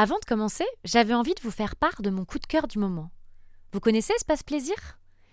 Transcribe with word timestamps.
Avant 0.00 0.20
de 0.20 0.24
commencer, 0.24 0.64
j'avais 0.84 1.12
envie 1.12 1.34
de 1.34 1.40
vous 1.40 1.50
faire 1.50 1.74
part 1.74 2.02
de 2.02 2.10
mon 2.10 2.24
coup 2.24 2.38
de 2.38 2.46
cœur 2.46 2.68
du 2.68 2.78
moment. 2.78 3.10
Vous 3.72 3.80
connaissez 3.80 4.12
Espace 4.12 4.44
Plaisir? 4.44 4.76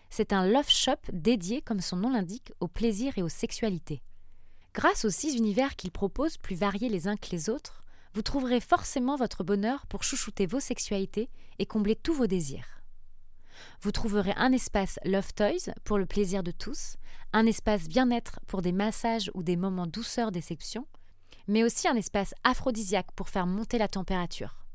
C'est 0.09 0.33
un 0.33 0.47
love 0.47 0.69
shop 0.69 0.97
dédié, 1.13 1.61
comme 1.61 1.81
son 1.81 1.97
nom 1.97 2.09
l'indique, 2.09 2.51
au 2.59 2.67
plaisir 2.67 3.15
et 3.19 3.21
aux 3.21 3.29
sexualités. 3.29 4.01
Grâce 4.73 5.05
aux 5.05 5.11
six 5.11 5.35
univers 5.35 5.75
qu'il 5.75 5.91
propose, 5.91 6.37
plus 6.37 6.55
variés 6.55 6.89
les 6.89 7.07
uns 7.07 7.15
que 7.15 7.29
les 7.29 7.47
autres, 7.47 7.83
vous 8.15 8.23
trouverez 8.23 8.59
forcément 8.59 9.17
votre 9.17 9.43
bonheur 9.43 9.85
pour 9.85 10.01
chouchouter 10.01 10.47
vos 10.47 10.59
sexualités 10.59 11.29
et 11.59 11.67
combler 11.67 11.95
tous 11.95 12.15
vos 12.15 12.25
désirs. 12.25 12.81
Vous 13.81 13.91
trouverez 13.91 14.33
un 14.35 14.51
espace 14.51 14.97
Love 15.05 15.31
Toys 15.35 15.75
pour 15.83 15.99
le 15.99 16.07
plaisir 16.07 16.41
de 16.41 16.49
tous, 16.49 16.95
un 17.33 17.45
espace 17.45 17.87
bien-être 17.87 18.39
pour 18.47 18.63
des 18.63 18.71
massages 18.71 19.29
ou 19.35 19.43
des 19.43 19.57
moments 19.57 19.85
douceur 19.85 20.31
déception, 20.31 20.87
mais 21.47 21.63
aussi 21.63 21.87
un 21.87 21.95
espace 21.95 22.33
aphrodisiaque 22.43 23.11
pour 23.15 23.29
faire 23.29 23.47
monter 23.47 23.77
la 23.77 23.87
température. 23.87 24.65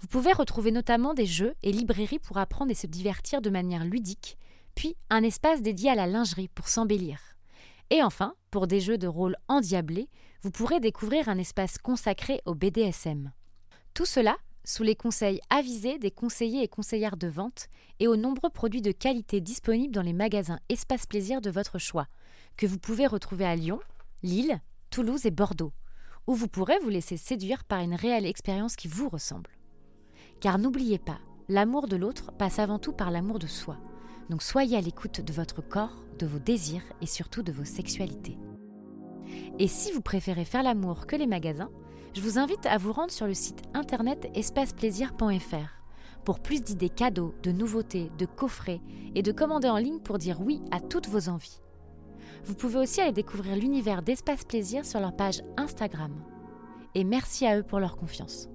Vous 0.00 0.06
pouvez 0.06 0.32
retrouver 0.32 0.70
notamment 0.70 1.12
des 1.12 1.26
jeux 1.26 1.54
et 1.62 1.72
librairies 1.72 2.18
pour 2.18 2.38
apprendre 2.38 2.70
et 2.70 2.74
se 2.74 2.86
divertir 2.86 3.42
de 3.42 3.50
manière 3.50 3.84
ludique, 3.84 4.38
puis 4.74 4.96
un 5.10 5.22
espace 5.22 5.62
dédié 5.62 5.90
à 5.90 5.94
la 5.94 6.06
lingerie 6.06 6.48
pour 6.48 6.68
s'embellir. 6.68 7.20
Et 7.90 8.02
enfin, 8.02 8.34
pour 8.50 8.66
des 8.66 8.80
jeux 8.80 8.98
de 8.98 9.06
rôle 9.06 9.36
endiablés, 9.48 10.08
vous 10.42 10.50
pourrez 10.50 10.80
découvrir 10.80 11.28
un 11.28 11.38
espace 11.38 11.76
consacré 11.76 12.40
au 12.46 12.54
BDSM. 12.54 13.32
Tout 13.92 14.06
cela 14.06 14.36
sous 14.64 14.82
les 14.82 14.94
conseils 14.94 15.40
avisés 15.50 15.98
des 15.98 16.10
conseillers 16.10 16.62
et 16.62 16.68
conseillères 16.68 17.16
de 17.16 17.26
vente 17.26 17.68
et 17.98 18.06
aux 18.06 18.16
nombreux 18.16 18.50
produits 18.50 18.82
de 18.82 18.92
qualité 18.92 19.40
disponibles 19.40 19.94
dans 19.94 20.02
les 20.02 20.12
magasins 20.12 20.60
Espace 20.68 21.06
Plaisir 21.06 21.40
de 21.40 21.50
votre 21.50 21.78
choix, 21.78 22.06
que 22.56 22.66
vous 22.66 22.78
pouvez 22.78 23.06
retrouver 23.06 23.44
à 23.44 23.56
Lyon, 23.56 23.80
Lille, 24.22 24.60
Toulouse 24.90 25.26
et 25.26 25.30
Bordeaux 25.30 25.72
où 26.26 26.34
vous 26.34 26.48
pourrez 26.48 26.78
vous 26.82 26.88
laisser 26.88 27.16
séduire 27.16 27.64
par 27.64 27.80
une 27.80 27.94
réelle 27.94 28.26
expérience 28.26 28.76
qui 28.76 28.88
vous 28.88 29.08
ressemble. 29.08 29.50
Car 30.40 30.58
n'oubliez 30.58 30.98
pas, 30.98 31.18
l'amour 31.48 31.88
de 31.88 31.96
l'autre 31.96 32.32
passe 32.32 32.58
avant 32.58 32.78
tout 32.78 32.92
par 32.92 33.10
l'amour 33.10 33.38
de 33.38 33.46
soi. 33.46 33.76
Donc 34.30 34.42
soyez 34.42 34.76
à 34.76 34.80
l'écoute 34.80 35.20
de 35.20 35.32
votre 35.32 35.60
corps, 35.60 36.04
de 36.18 36.26
vos 36.26 36.38
désirs 36.38 36.84
et 37.00 37.06
surtout 37.06 37.42
de 37.42 37.52
vos 37.52 37.64
sexualités. 37.64 38.38
Et 39.58 39.68
si 39.68 39.92
vous 39.92 40.00
préférez 40.00 40.44
faire 40.44 40.62
l'amour 40.62 41.06
que 41.06 41.16
les 41.16 41.26
magasins, 41.26 41.70
je 42.14 42.20
vous 42.20 42.38
invite 42.38 42.66
à 42.66 42.78
vous 42.78 42.92
rendre 42.92 43.12
sur 43.12 43.26
le 43.26 43.34
site 43.34 43.62
internet 43.74 44.30
espaceplaisir.fr 44.34 45.80
pour 46.24 46.40
plus 46.40 46.62
d'idées 46.62 46.90
cadeaux, 46.90 47.34
de 47.42 47.50
nouveautés, 47.50 48.10
de 48.18 48.26
coffrets 48.26 48.80
et 49.14 49.22
de 49.22 49.32
commander 49.32 49.68
en 49.68 49.78
ligne 49.78 50.00
pour 50.00 50.18
dire 50.18 50.40
oui 50.40 50.60
à 50.70 50.80
toutes 50.80 51.08
vos 51.08 51.28
envies. 51.28 51.60
Vous 52.44 52.54
pouvez 52.54 52.78
aussi 52.78 53.00
aller 53.00 53.12
découvrir 53.12 53.56
l'univers 53.56 54.02
d'Espace 54.02 54.44
Plaisir 54.44 54.84
sur 54.84 55.00
leur 55.00 55.14
page 55.14 55.42
Instagram. 55.56 56.12
Et 56.94 57.04
merci 57.04 57.46
à 57.46 57.58
eux 57.58 57.62
pour 57.62 57.80
leur 57.80 57.96
confiance. 57.96 58.48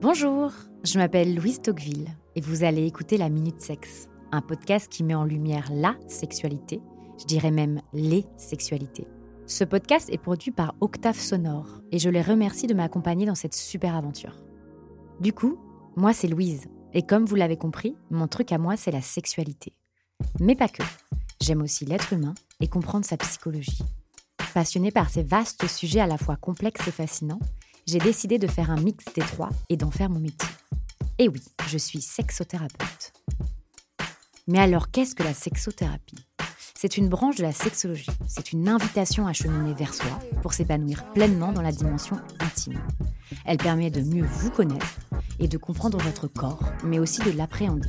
Bonjour, 0.00 0.52
je 0.84 0.98
m'appelle 0.98 1.34
Louise 1.34 1.60
Tocqueville 1.60 2.08
et 2.34 2.40
vous 2.40 2.64
allez 2.64 2.86
écouter 2.86 3.16
La 3.16 3.28
Minute 3.28 3.60
Sexe, 3.60 4.08
un 4.32 4.42
podcast 4.42 4.88
qui 4.90 5.04
met 5.04 5.14
en 5.14 5.24
lumière 5.24 5.68
la 5.72 5.96
sexualité, 6.06 6.80
je 7.18 7.24
dirais 7.24 7.50
même 7.50 7.80
les 7.92 8.26
sexualités. 8.36 9.06
Ce 9.46 9.64
podcast 9.64 10.10
est 10.10 10.18
produit 10.18 10.50
par 10.50 10.74
Octave 10.80 11.18
Sonore 11.18 11.80
et 11.92 11.98
je 11.98 12.10
les 12.10 12.22
remercie 12.22 12.66
de 12.66 12.74
m'accompagner 12.74 13.26
dans 13.26 13.34
cette 13.34 13.54
super 13.54 13.94
aventure. 13.94 14.36
Du 15.20 15.32
coup, 15.32 15.58
moi 15.94 16.12
c'est 16.12 16.28
Louise 16.28 16.66
et 16.92 17.02
comme 17.02 17.24
vous 17.24 17.36
l'avez 17.36 17.56
compris, 17.56 17.96
mon 18.10 18.26
truc 18.26 18.52
à 18.52 18.58
moi 18.58 18.76
c'est 18.76 18.90
la 18.90 19.02
sexualité. 19.02 19.72
Mais 20.40 20.56
pas 20.56 20.68
que. 20.68 20.82
J'aime 21.40 21.62
aussi 21.62 21.84
l'être 21.84 22.12
humain 22.12 22.34
et 22.60 22.68
comprendre 22.68 23.04
sa 23.04 23.16
psychologie. 23.16 23.82
Passionnée 24.54 24.90
par 24.90 25.10
ces 25.10 25.22
vastes 25.22 25.66
sujets 25.66 26.00
à 26.00 26.06
la 26.06 26.18
fois 26.18 26.36
complexes 26.36 26.88
et 26.88 26.92
fascinants, 26.92 27.40
j'ai 27.86 27.98
décidé 27.98 28.38
de 28.38 28.46
faire 28.46 28.70
un 28.70 28.80
mix 28.80 29.04
des 29.14 29.22
trois 29.22 29.50
et 29.68 29.76
d'en 29.76 29.90
faire 29.90 30.10
mon 30.10 30.18
métier. 30.18 30.48
Et 31.18 31.28
oui, 31.28 31.42
je 31.68 31.78
suis 31.78 32.00
sexothérapeute. 32.00 33.12
Mais 34.48 34.58
alors, 34.58 34.90
qu'est-ce 34.90 35.14
que 35.14 35.22
la 35.22 35.34
sexothérapie? 35.34 36.26
C'est 36.78 36.98
une 36.98 37.08
branche 37.08 37.36
de 37.36 37.42
la 37.42 37.52
sexologie. 37.52 38.10
C'est 38.28 38.52
une 38.52 38.68
invitation 38.68 39.26
à 39.26 39.32
cheminer 39.32 39.74
vers 39.74 39.94
soi 39.94 40.20
pour 40.42 40.52
s'épanouir 40.52 41.10
pleinement 41.12 41.52
dans 41.52 41.62
la 41.62 41.72
dimension 41.72 42.20
intime. 42.38 42.80
Elle 43.44 43.56
permet 43.56 43.90
de 43.90 44.02
mieux 44.02 44.24
vous 44.24 44.50
connaître 44.50 44.98
et 45.38 45.48
de 45.48 45.58
comprendre 45.58 45.98
votre 45.98 46.28
corps, 46.28 46.62
mais 46.84 46.98
aussi 46.98 47.22
de 47.22 47.30
l'appréhender. 47.30 47.88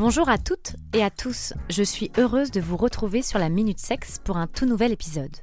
Bonjour 0.00 0.30
à 0.30 0.38
toutes 0.38 0.76
et 0.94 1.02
à 1.02 1.10
tous, 1.10 1.52
je 1.68 1.82
suis 1.82 2.10
heureuse 2.16 2.50
de 2.50 2.58
vous 2.58 2.78
retrouver 2.78 3.20
sur 3.20 3.38
la 3.38 3.50
Minute 3.50 3.78
Sexe 3.78 4.18
pour 4.24 4.38
un 4.38 4.46
tout 4.46 4.64
nouvel 4.64 4.92
épisode. 4.92 5.36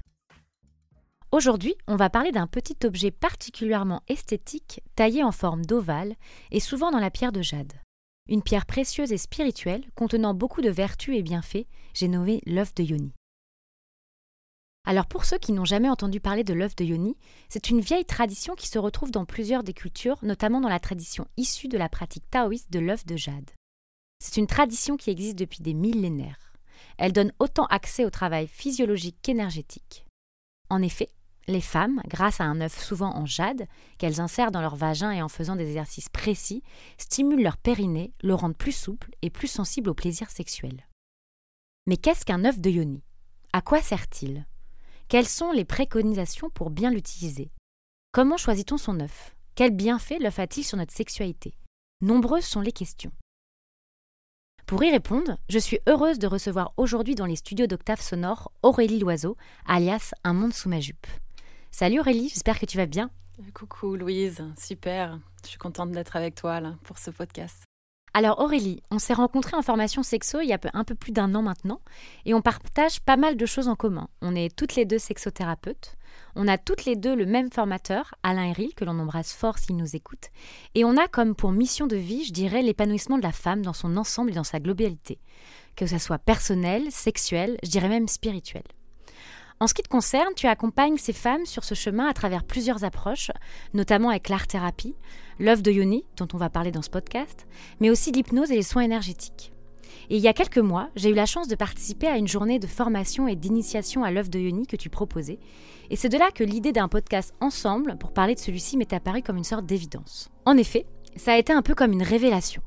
Aujourd'hui, 1.31 1.75
on 1.85 1.95
va 1.95 2.09
parler 2.09 2.31
d'un 2.31 2.47
petit 2.47 2.75
objet 2.83 3.11
particulièrement 3.11 4.01
esthétique, 4.07 4.81
taillé 4.95 5.23
en 5.23 5.31
forme 5.31 5.63
d'ovale 5.63 6.15
et 6.49 6.59
souvent 6.59 6.89
dans 6.89 6.97
la 6.97 7.11
pierre 7.11 7.31
de 7.31 7.43
jade. 7.43 7.71
Une 8.29 8.41
pierre 8.41 8.65
précieuse 8.65 9.11
et 9.11 9.19
spirituelle 9.19 9.85
contenant 9.93 10.33
beaucoup 10.33 10.63
de 10.63 10.71
vertus 10.71 11.15
et 11.15 11.21
bienfaits, 11.21 11.67
j'ai 11.93 12.07
nommé 12.07 12.41
l'œuf 12.47 12.73
de 12.73 12.81
Yoni. 12.81 13.13
Alors 14.87 15.05
pour 15.05 15.25
ceux 15.25 15.37
qui 15.37 15.51
n'ont 15.51 15.65
jamais 15.65 15.89
entendu 15.89 16.19
parler 16.19 16.43
de 16.43 16.55
l'œuf 16.55 16.75
de 16.75 16.83
Yoni, 16.83 17.15
c'est 17.47 17.69
une 17.69 17.79
vieille 17.79 18.05
tradition 18.05 18.55
qui 18.55 18.67
se 18.67 18.79
retrouve 18.79 19.11
dans 19.11 19.25
plusieurs 19.25 19.61
des 19.61 19.73
cultures, 19.73 20.17
notamment 20.23 20.61
dans 20.61 20.67
la 20.67 20.79
tradition 20.79 21.27
issue 21.37 21.67
de 21.67 21.77
la 21.77 21.89
pratique 21.89 22.27
taoïste 22.31 22.71
de 22.71 22.79
l'œuf 22.79 23.05
de 23.05 23.17
jade. 23.17 23.51
C'est 24.19 24.37
une 24.37 24.47
tradition 24.47 24.97
qui 24.97 25.09
existe 25.09 25.37
depuis 25.37 25.61
des 25.61 25.73
millénaires. 25.73 26.53
Elle 26.97 27.13
donne 27.13 27.31
autant 27.39 27.65
accès 27.65 28.05
au 28.05 28.09
travail 28.09 28.47
physiologique 28.47 29.17
qu'énergétique. 29.21 30.05
En 30.69 30.81
effet, 30.81 31.09
les 31.47 31.61
femmes, 31.61 32.01
grâce 32.07 32.41
à 32.41 32.45
un 32.45 32.59
œuf 32.59 32.77
souvent 32.77 33.15
en 33.15 33.25
jade, 33.25 33.67
qu'elles 33.97 34.19
insèrent 34.19 34.51
dans 34.51 34.61
leur 34.61 34.75
vagin 34.75 35.11
et 35.11 35.21
en 35.21 35.29
faisant 35.29 35.55
des 35.55 35.67
exercices 35.67 36.09
précis, 36.09 36.61
stimulent 36.97 37.43
leur 37.43 37.57
périnée, 37.57 38.13
le 38.21 38.33
rendent 38.33 38.57
plus 38.57 38.73
souple 38.73 39.11
et 39.21 39.29
plus 39.29 39.47
sensible 39.47 39.89
au 39.89 39.93
plaisir 39.93 40.29
sexuel. 40.29 40.87
Mais 41.85 41.97
qu'est-ce 41.97 42.25
qu'un 42.25 42.43
œuf 42.43 42.59
de 42.59 42.69
yoni? 42.69 43.03
À 43.53 43.61
quoi 43.61 43.81
sert-il? 43.81 44.45
Quelles 45.07 45.27
sont 45.27 45.53
les 45.53 45.63
préconisations 45.63 46.49
pour 46.49 46.69
bien 46.69 46.91
l'utiliser? 46.91 47.49
Comment 48.11 48.35
choisit-on 48.35 48.77
son 48.77 48.99
œuf? 48.99 49.35
Quel 49.55 49.71
bienfait 49.71 50.19
l'œuf 50.19 50.39
a-t-il 50.39 50.65
sur 50.65 50.77
notre 50.77 50.93
sexualité? 50.93 51.53
Nombreuses 52.01 52.45
sont 52.45 52.61
les 52.61 52.73
questions. 52.73 53.13
Pour 54.67 54.83
y 54.83 54.91
répondre, 54.91 55.37
je 55.47 55.59
suis 55.59 55.79
heureuse 55.87 56.19
de 56.19 56.27
recevoir 56.27 56.73
aujourd'hui 56.75 57.15
dans 57.15 57.25
les 57.25 57.37
studios 57.37 57.67
d'Octave 57.67 58.01
Sonore 58.01 58.51
Aurélie 58.63 58.99
Loiseau, 58.99 59.37
alias 59.65 60.11
Un 60.25 60.33
monde 60.33 60.53
sous 60.53 60.67
ma 60.67 60.81
jupe. 60.81 61.07
Salut 61.71 62.01
Aurélie, 62.01 62.27
j'espère 62.27 62.59
que 62.59 62.65
tu 62.65 62.75
vas 62.75 62.85
bien. 62.85 63.09
Coucou 63.53 63.95
Louise, 63.95 64.43
super. 64.57 65.19
Je 65.43 65.51
suis 65.51 65.57
contente 65.57 65.93
d'être 65.93 66.17
avec 66.17 66.35
toi 66.35 66.59
là 66.59 66.75
pour 66.83 66.97
ce 66.97 67.11
podcast. 67.11 67.66
Alors 68.17 68.39
Aurélie, 68.39 68.81
on 68.89 68.97
s'est 68.97 69.13
rencontrés 69.13 69.55
en 69.55 69.61
formation 69.61 70.01
sexo 70.01 70.41
il 70.41 70.47
y 70.47 70.53
a 70.53 70.59
un 70.73 70.83
peu 70.83 70.95
plus 70.95 71.11
d'un 71.11 71.35
an 71.35 71.43
maintenant 71.43 71.81
et 72.25 72.33
on 72.33 72.41
partage 72.41 72.99
pas 72.99 73.15
mal 73.15 73.37
de 73.37 73.45
choses 73.45 73.67
en 73.67 73.75
commun. 73.75 74.07
On 74.23 74.33
est 74.33 74.55
toutes 74.55 74.73
les 74.73 74.85
deux 74.85 74.97
sexothérapeutes, 74.97 75.93
on 76.35 76.47
a 76.47 76.57
toutes 76.57 76.85
les 76.85 76.95
deux 76.95 77.15
le 77.15 77.27
même 77.27 77.51
formateur, 77.51 78.15
Alain 78.23 78.45
Héril, 78.45 78.73
que 78.73 78.85
l'on 78.85 78.97
embrasse 78.97 79.33
fort 79.33 79.59
s'il 79.59 79.77
nous 79.77 79.95
écoute, 79.95 80.29
et 80.73 80.83
on 80.83 80.97
a 80.97 81.07
comme 81.07 81.35
pour 81.35 81.51
mission 81.51 81.85
de 81.85 81.95
vie, 81.95 82.25
je 82.25 82.33
dirais, 82.33 82.63
l'épanouissement 82.63 83.19
de 83.19 83.23
la 83.23 83.31
femme 83.31 83.61
dans 83.61 83.73
son 83.73 83.95
ensemble 83.97 84.31
et 84.31 84.35
dans 84.35 84.43
sa 84.43 84.59
globalité, 84.59 85.19
que 85.75 85.85
ce 85.85 85.99
soit 85.99 86.17
personnel, 86.17 86.91
sexuel, 86.91 87.59
je 87.61 87.69
dirais 87.69 87.87
même 87.87 88.07
spirituel. 88.07 88.63
En 89.59 89.65
ce 89.65 89.73
qui 89.73 89.81
te 89.81 89.89
concerne, 89.89 90.35
tu 90.35 90.45
accompagnes 90.45 90.97
ces 90.97 91.13
femmes 91.13 91.47
sur 91.47 91.63
ce 91.63 91.73
chemin 91.73 92.07
à 92.07 92.13
travers 92.13 92.43
plusieurs 92.43 92.83
approches, 92.83 93.31
notamment 93.73 94.09
avec 94.09 94.29
l'art-thérapie, 94.29 94.93
l'œuvre 95.39 95.63
de 95.63 95.71
Yoni, 95.71 96.05
dont 96.15 96.27
on 96.33 96.37
va 96.37 96.51
parler 96.51 96.71
dans 96.71 96.83
ce 96.83 96.91
podcast, 96.91 97.47
mais 97.79 97.89
aussi 97.89 98.11
l'hypnose 98.11 98.51
et 98.51 98.55
les 98.55 98.61
soins 98.61 98.83
énergétiques. 98.83 99.51
Et 100.11 100.17
il 100.17 100.21
y 100.21 100.27
a 100.27 100.33
quelques 100.33 100.59
mois, 100.59 100.89
j'ai 100.95 101.09
eu 101.09 101.15
la 101.15 101.25
chance 101.25 101.47
de 101.47 101.55
participer 101.55 102.05
à 102.05 102.17
une 102.17 102.27
journée 102.27 102.59
de 102.59 102.67
formation 102.67 103.27
et 103.27 103.35
d'initiation 103.35 104.03
à 104.03 104.11
l'œuvre 104.11 104.29
de 104.29 104.37
Yoni 104.37 104.67
que 104.67 104.75
tu 104.75 104.89
proposais, 104.89 105.39
et 105.89 105.95
c'est 105.95 106.09
de 106.09 106.19
là 106.19 106.29
que 106.29 106.43
l'idée 106.43 106.71
d'un 106.71 106.87
podcast 106.87 107.33
ensemble 107.41 107.97
pour 107.97 108.11
parler 108.11 108.35
de 108.35 108.39
celui-ci 108.39 108.77
m'est 108.77 108.93
apparue 108.93 109.23
comme 109.23 109.37
une 109.37 109.43
sorte 109.43 109.65
d'évidence. 109.65 110.29
En 110.45 110.55
effet, 110.55 110.85
ça 111.15 111.33
a 111.33 111.37
été 111.37 111.51
un 111.51 111.63
peu 111.63 111.73
comme 111.73 111.93
une 111.93 112.03
révélation. 112.03 112.61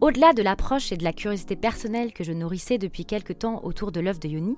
Au-delà 0.00 0.32
de 0.32 0.42
l'approche 0.42 0.92
et 0.92 0.96
de 0.96 1.04
la 1.04 1.12
curiosité 1.12 1.56
personnelle 1.56 2.12
que 2.12 2.24
je 2.24 2.32
nourrissais 2.32 2.78
depuis 2.78 3.04
quelque 3.04 3.34
temps 3.34 3.62
autour 3.64 3.92
de 3.92 4.00
l'œuvre 4.00 4.18
de 4.18 4.28
Yoni, 4.28 4.56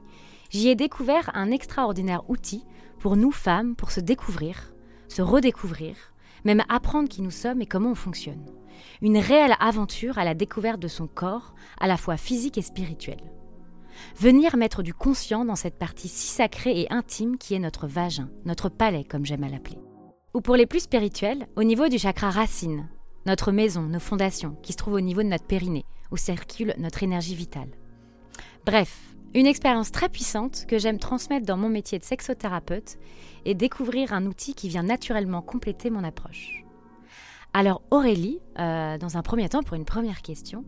j'y 0.50 0.68
ai 0.68 0.74
découvert 0.74 1.30
un 1.34 1.50
extraordinaire 1.50 2.28
outil 2.28 2.64
pour 2.98 3.16
nous 3.16 3.32
femmes 3.32 3.76
pour 3.76 3.90
se 3.90 4.00
découvrir, 4.00 4.74
se 5.08 5.22
redécouvrir, 5.22 5.96
même 6.44 6.62
apprendre 6.68 7.08
qui 7.08 7.22
nous 7.22 7.30
sommes 7.30 7.62
et 7.62 7.66
comment 7.66 7.90
on 7.90 7.94
fonctionne. 7.94 8.44
Une 9.02 9.18
réelle 9.18 9.56
aventure 9.60 10.18
à 10.18 10.24
la 10.24 10.34
découverte 10.34 10.80
de 10.80 10.88
son 10.88 11.06
corps, 11.06 11.54
à 11.78 11.86
la 11.86 11.96
fois 11.96 12.16
physique 12.16 12.58
et 12.58 12.62
spirituel. 12.62 13.20
Venir 14.16 14.56
mettre 14.56 14.82
du 14.82 14.92
conscient 14.92 15.44
dans 15.44 15.56
cette 15.56 15.78
partie 15.78 16.08
si 16.08 16.28
sacrée 16.28 16.80
et 16.80 16.92
intime 16.92 17.38
qui 17.38 17.54
est 17.54 17.60
notre 17.60 17.86
vagin, 17.86 18.28
notre 18.44 18.68
palais 18.68 19.04
comme 19.04 19.24
j'aime 19.24 19.44
à 19.44 19.48
l'appeler. 19.48 19.78
Ou 20.34 20.40
pour 20.40 20.56
les 20.56 20.66
plus 20.66 20.80
spirituels, 20.80 21.46
au 21.56 21.62
niveau 21.62 21.88
du 21.88 21.98
chakra 21.98 22.30
racine, 22.30 22.88
notre 23.26 23.52
maison, 23.52 23.82
nos 23.82 24.00
fondations, 24.00 24.56
qui 24.62 24.72
se 24.72 24.78
trouvent 24.78 24.94
au 24.94 25.00
niveau 25.00 25.22
de 25.22 25.28
notre 25.28 25.46
périnée, 25.46 25.86
où 26.10 26.16
circule 26.16 26.74
notre 26.78 27.02
énergie 27.02 27.34
vitale. 27.34 27.70
Bref, 28.66 29.13
une 29.34 29.46
expérience 29.46 29.90
très 29.90 30.08
puissante 30.08 30.64
que 30.66 30.78
j'aime 30.78 30.98
transmettre 30.98 31.44
dans 31.44 31.56
mon 31.56 31.68
métier 31.68 31.98
de 31.98 32.04
sexothérapeute 32.04 32.98
et 33.44 33.54
découvrir 33.54 34.12
un 34.12 34.26
outil 34.26 34.54
qui 34.54 34.68
vient 34.68 34.84
naturellement 34.84 35.42
compléter 35.42 35.90
mon 35.90 36.04
approche. 36.04 36.64
Alors 37.52 37.82
Aurélie, 37.90 38.40
euh, 38.58 38.98
dans 38.98 39.16
un 39.16 39.22
premier 39.22 39.48
temps, 39.48 39.62
pour 39.62 39.76
une 39.76 39.84
première 39.84 40.22
question, 40.22 40.64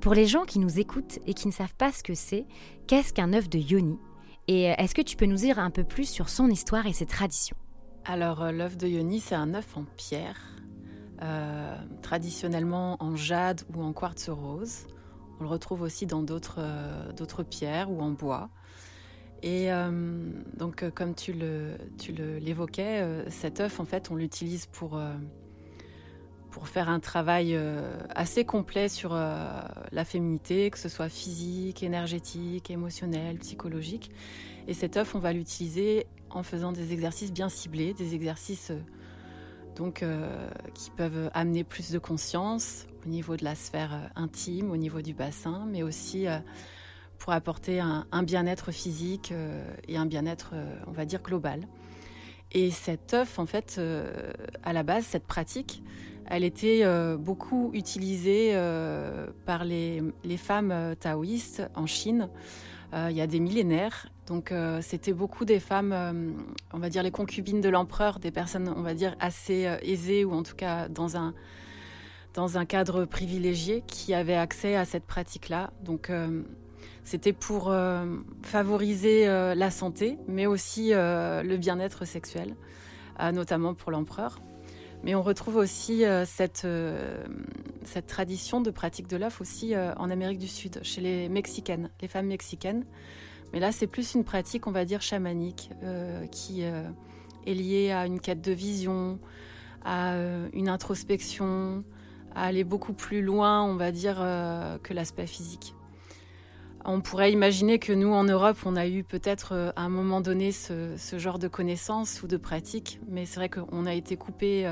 pour 0.00 0.14
les 0.14 0.26
gens 0.26 0.44
qui 0.44 0.58
nous 0.58 0.78
écoutent 0.78 1.18
et 1.26 1.34
qui 1.34 1.46
ne 1.46 1.52
savent 1.52 1.74
pas 1.74 1.92
ce 1.92 2.02
que 2.02 2.14
c'est, 2.14 2.46
qu'est-ce 2.86 3.12
qu'un 3.12 3.32
œuf 3.34 3.48
de 3.48 3.58
yoni 3.58 3.98
Et 4.48 4.70
euh, 4.70 4.74
est-ce 4.78 4.94
que 4.94 5.02
tu 5.02 5.16
peux 5.16 5.26
nous 5.26 5.36
dire 5.36 5.58
un 5.58 5.70
peu 5.70 5.84
plus 5.84 6.08
sur 6.08 6.28
son 6.28 6.48
histoire 6.48 6.86
et 6.86 6.92
ses 6.92 7.06
traditions? 7.06 7.56
Alors 8.04 8.42
euh, 8.42 8.52
l'œuf 8.52 8.76
de 8.76 8.88
yoni, 8.88 9.20
c'est 9.20 9.34
un 9.34 9.54
œuf 9.54 9.76
en 9.76 9.84
pierre, 9.96 10.38
traditionnellement 12.02 12.96
en 12.98 13.14
jade 13.14 13.62
ou 13.72 13.80
en 13.80 13.92
quartz 13.92 14.28
rose. 14.28 14.86
On 15.42 15.46
le 15.46 15.50
retrouve 15.50 15.82
aussi 15.82 16.06
dans 16.06 16.22
d'autres 16.22 16.60
euh, 16.60 17.44
pierres 17.50 17.90
ou 17.90 18.00
en 18.00 18.10
bois. 18.10 18.48
Et 19.42 19.72
euh, 19.72 19.90
donc, 20.56 20.84
euh, 20.84 20.92
comme 20.92 21.16
tu 21.16 21.32
l'évoquais, 21.32 23.04
cet 23.28 23.58
œuf, 23.58 23.80
en 23.80 23.84
fait, 23.84 24.12
on 24.12 24.14
l'utilise 24.14 24.66
pour, 24.66 25.00
pour 26.52 26.68
faire 26.68 26.88
un 26.88 27.00
travail 27.00 27.58
assez 28.10 28.44
complet 28.44 28.88
sur 28.88 29.14
la 29.14 30.04
féminité, 30.04 30.70
que 30.70 30.78
ce 30.78 30.88
soit 30.88 31.08
physique, 31.08 31.82
énergétique, 31.82 32.70
émotionnel, 32.70 33.38
psychologique. 33.38 34.12
Et 34.68 34.74
cet 34.74 34.96
œuf, 34.96 35.16
on 35.16 35.18
va 35.18 35.32
l'utiliser 35.32 36.06
en 36.30 36.44
faisant 36.44 36.70
des 36.70 36.92
exercices 36.92 37.32
bien 37.32 37.48
ciblés, 37.48 37.94
des 37.94 38.14
exercices 38.14 38.70
donc 39.74 40.04
qui 40.74 40.90
peuvent 40.92 41.30
amener 41.34 41.64
plus 41.64 41.90
de 41.90 41.98
conscience 41.98 42.86
au 43.04 43.08
niveau 43.08 43.36
de 43.36 43.44
la 43.44 43.54
sphère 43.54 43.94
euh, 43.94 44.08
intime, 44.16 44.70
au 44.70 44.76
niveau 44.76 45.02
du 45.02 45.14
bassin, 45.14 45.66
mais 45.70 45.82
aussi 45.82 46.26
euh, 46.26 46.38
pour 47.18 47.32
apporter 47.32 47.80
un, 47.80 48.22
bien-être 48.22 48.72
physique 48.72 49.30
euh, 49.32 49.64
et 49.86 49.96
un 49.96 50.06
bien-être, 50.06 50.54
on 50.88 50.90
va 50.90 51.04
dire, 51.04 51.22
global. 51.22 51.68
Et 52.50 52.70
cet 52.70 53.14
œuf, 53.14 53.38
en 53.38 53.46
fait, 53.46 53.80
à 54.64 54.72
la 54.72 54.82
base, 54.82 55.04
cette 55.04 55.24
pratique, 55.24 55.82
elle 56.26 56.42
était 56.44 56.84
beaucoup 57.16 57.70
utilisée 57.72 58.54
par 59.46 59.64
les, 59.64 60.02
femmes 60.36 60.94
taoïstes 61.00 61.62
en 61.74 61.86
Chine 61.86 62.28
il 62.92 63.16
y 63.16 63.22
a 63.22 63.26
des 63.26 63.40
millénaires. 63.40 64.08
Donc 64.26 64.52
c'était 64.82 65.14
beaucoup 65.14 65.46
des 65.46 65.60
femmes, 65.60 65.94
on 66.74 66.78
va 66.78 66.90
dire 66.90 67.02
les 67.02 67.10
concubines 67.10 67.62
de 67.62 67.70
l'empereur, 67.70 68.18
des 68.18 68.32
personnes, 68.32 68.68
on 68.76 68.82
va 68.82 68.92
dire, 68.92 69.16
assez 69.18 69.74
aisées 69.82 70.26
ou 70.26 70.32
en 70.34 70.42
tout 70.42 70.56
cas 70.56 70.88
dans 70.88 71.16
un, 71.16 71.32
dans 72.34 72.58
un 72.58 72.64
cadre 72.64 73.04
privilégié 73.04 73.82
qui 73.86 74.14
avait 74.14 74.34
accès 74.34 74.76
à 74.76 74.84
cette 74.84 75.04
pratique-là. 75.04 75.70
Donc 75.82 76.10
euh, 76.10 76.42
c'était 77.04 77.32
pour 77.32 77.70
euh, 77.70 78.06
favoriser 78.42 79.28
euh, 79.28 79.54
la 79.54 79.70
santé, 79.70 80.18
mais 80.28 80.46
aussi 80.46 80.90
le 80.92 81.56
bien-être 81.56 82.04
sexuel, 82.04 82.56
notamment 83.32 83.74
pour 83.74 83.90
l'empereur. 83.90 84.40
Mais 85.04 85.16
on 85.16 85.22
retrouve 85.22 85.56
aussi 85.56 86.04
cette, 86.26 86.66
cette 87.84 88.06
tradition 88.06 88.60
de 88.60 88.70
pratique 88.70 89.08
de 89.08 89.16
l'œuf 89.16 89.40
aussi 89.40 89.74
en 89.76 90.10
Amérique 90.10 90.38
du 90.38 90.46
Sud, 90.46 90.78
chez 90.84 91.00
les 91.00 91.28
Mexicaines, 91.28 91.90
les 92.00 92.06
femmes 92.06 92.28
mexicaines. 92.28 92.84
Mais 93.52 93.58
là, 93.58 93.72
c'est 93.72 93.88
plus 93.88 94.14
une 94.14 94.22
pratique, 94.22 94.68
on 94.68 94.70
va 94.70 94.84
dire, 94.84 95.02
chamanique, 95.02 95.70
qui 96.30 96.62
est 96.62 97.54
liée 97.54 97.90
à 97.90 98.06
une 98.06 98.20
quête 98.20 98.40
de 98.40 98.52
vision, 98.52 99.18
à 99.84 100.14
une 100.52 100.68
introspection, 100.68 101.82
à 102.34 102.44
aller 102.44 102.64
beaucoup 102.64 102.92
plus 102.92 103.22
loin, 103.22 103.62
on 103.62 103.76
va 103.76 103.92
dire, 103.92 104.16
euh, 104.18 104.78
que 104.82 104.94
l'aspect 104.94 105.26
physique. 105.26 105.74
On 106.84 107.00
pourrait 107.00 107.32
imaginer 107.32 107.78
que 107.78 107.92
nous, 107.92 108.12
en 108.12 108.24
Europe, 108.24 108.58
on 108.64 108.74
a 108.74 108.86
eu 108.86 109.04
peut-être 109.04 109.52
euh, 109.52 109.70
à 109.76 109.82
un 109.82 109.88
moment 109.88 110.20
donné 110.20 110.50
ce, 110.52 110.96
genre 111.16 111.38
de 111.38 111.48
connaissances 111.48 112.22
ou 112.22 112.26
de 112.26 112.36
pratiques, 112.36 112.98
mais 113.08 113.24
c'est 113.24 113.36
vrai 113.36 113.48
qu'on 113.48 113.86
a 113.86 113.94
été 113.94 114.16
coupé, 114.16 114.66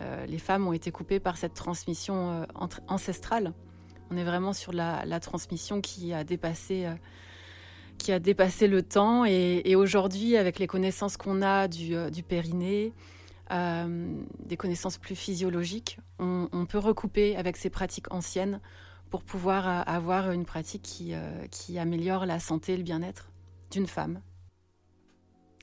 euh, 0.00 0.26
les 0.26 0.38
femmes 0.38 0.66
ont 0.66 0.72
été 0.72 0.90
coupées 0.90 1.20
par 1.20 1.36
cette 1.36 1.54
transmission 1.54 2.46
ancestrale. 2.86 3.52
On 4.10 4.16
est 4.16 4.24
vraiment 4.24 4.52
sur 4.52 4.72
la, 4.72 5.20
transmission 5.20 5.80
qui 5.80 6.14
a 6.14 6.24
dépassé, 6.24 6.86
qui 7.98 8.12
a 8.12 8.20
dépassé 8.20 8.68
le 8.68 8.82
temps. 8.82 9.26
Et, 9.26 9.74
aujourd'hui, 9.76 10.36
avec 10.36 10.58
les 10.58 10.66
connaissances 10.66 11.16
qu'on 11.18 11.42
a 11.42 11.68
du, 11.68 11.94
du 12.10 12.22
périnée, 12.22 12.94
des 13.50 14.56
connaissances 14.56 14.98
plus 14.98 15.16
physiologiques. 15.16 15.98
On, 16.18 16.66
peut 16.66 16.78
recouper 16.78 17.36
avec 17.36 17.56
ces 17.56 17.70
pratiques 17.70 18.12
anciennes 18.12 18.60
pour 19.10 19.22
pouvoir 19.22 19.66
euh, 19.66 19.82
avoir 19.86 20.30
une 20.32 20.44
pratique 20.44 20.82
qui, 20.82 21.14
euh, 21.14 21.46
qui 21.50 21.78
améliore 21.78 22.26
la 22.26 22.38
santé 22.38 22.74
et 22.74 22.76
le 22.76 22.82
bien-être 22.82 23.30
d'une 23.70 23.86
femme. 23.86 24.20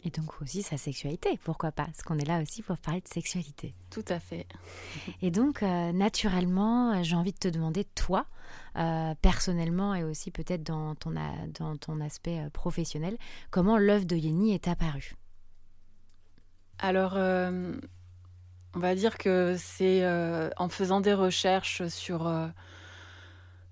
Et 0.04 0.10
donc 0.10 0.40
aussi 0.42 0.62
sa 0.62 0.78
sexualité, 0.78 1.40
pourquoi 1.44 1.72
pas 1.72 1.86
Parce 1.86 2.04
qu'on 2.04 2.18
est 2.20 2.26
là 2.26 2.42
aussi 2.42 2.62
pour 2.62 2.78
parler 2.78 3.02
de 3.02 3.08
sexualité. 3.08 3.74
Tout 3.90 4.06
à 4.08 4.20
fait. 4.20 4.46
Et 5.24 5.32
donc, 5.32 5.64
naturellement, 5.64 7.02
j'ai 7.02 7.16
envie 7.16 7.32
de 7.32 7.40
te 7.40 7.48
demander, 7.48 7.86
toi, 7.86 8.28
personnellement 9.24 9.96
et 9.96 10.04
aussi 10.04 10.30
peut-être 10.30 10.62
dans 10.62 10.94
ton, 10.94 11.16
dans 11.60 11.76
ton 11.78 12.02
aspect 12.02 12.40
professionnel, 12.54 13.18
comment 13.50 13.80
l'œuvre 13.80 14.06
de 14.06 14.16
Yeni 14.16 14.54
est 14.54 14.68
apparue? 14.68 15.16
Alors, 16.80 17.14
euh, 17.16 17.74
on 18.76 18.80
va 18.80 18.96
dire 18.96 19.18
que 19.18 19.56
c'est 19.58 20.04
euh, 20.04 20.50
en 20.58 20.70
faisant 20.70 21.02
des 21.02 21.14
recherches 21.14 21.88
sur, 21.88 22.28
euh, 22.28 22.48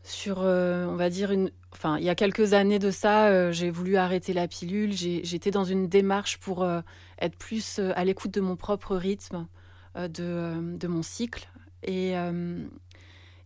sur 0.04 0.40
on 0.40 0.96
va 0.96 1.10
dire, 1.10 1.32
une... 1.32 1.52
Enfin, 1.72 1.98
il 1.98 2.04
y 2.04 2.10
a 2.10 2.16
quelques 2.16 2.54
années 2.54 2.80
de 2.80 2.92
ça, 2.92 3.52
j'ai 3.52 3.70
voulu 3.72 3.98
arrêter 3.98 4.34
la 4.34 4.48
pilule. 4.48 4.94
J'étais 4.94 5.50
dans 5.50 5.64
une 5.64 5.88
démarche 5.88 6.38
pour 6.38 6.66
être 7.20 7.36
plus 7.36 7.80
à 7.80 8.06
l'écoute 8.06 8.32
de 8.32 8.42
mon 8.42 8.56
propre 8.56 8.96
rythme, 8.96 9.48
de, 9.98 10.78
de, 10.78 10.88
mon 10.88 11.02
cycle. 11.02 11.50
Et, 11.82 12.14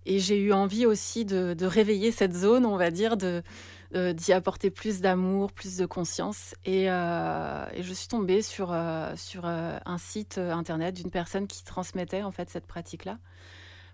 et 0.05 0.19
j'ai 0.19 0.37
eu 0.37 0.51
envie 0.51 0.85
aussi 0.85 1.23
de, 1.23 1.53
de, 1.53 1.65
réveiller 1.65 2.11
cette 2.11 2.33
zone, 2.33 2.65
on 2.65 2.75
va 2.75 2.91
dire, 2.91 3.15
de 3.15 3.43
euh, 3.95 4.11
d'y 4.11 4.33
apporter 4.33 4.69
plus 4.69 4.99
d'amour, 4.99 5.53
plus 5.53 5.77
de 5.77 5.85
conscience. 5.85 6.55
Et, 6.65 6.91
euh, 6.91 7.65
je 7.81 7.93
suis 7.93 8.09
tombée 8.09 8.41
sur, 8.41 8.73
euh, 8.73 9.13
sur 9.15 9.45
un 9.45 9.97
site 9.97 10.37
internet 10.37 10.93
d'une 10.93 11.09
personne 11.09 11.47
qui 11.47 11.63
transmettait 11.63 12.21
en 12.21 12.31
fait 12.31 12.49
cette 12.49 12.67
pratique-là. 12.67 13.17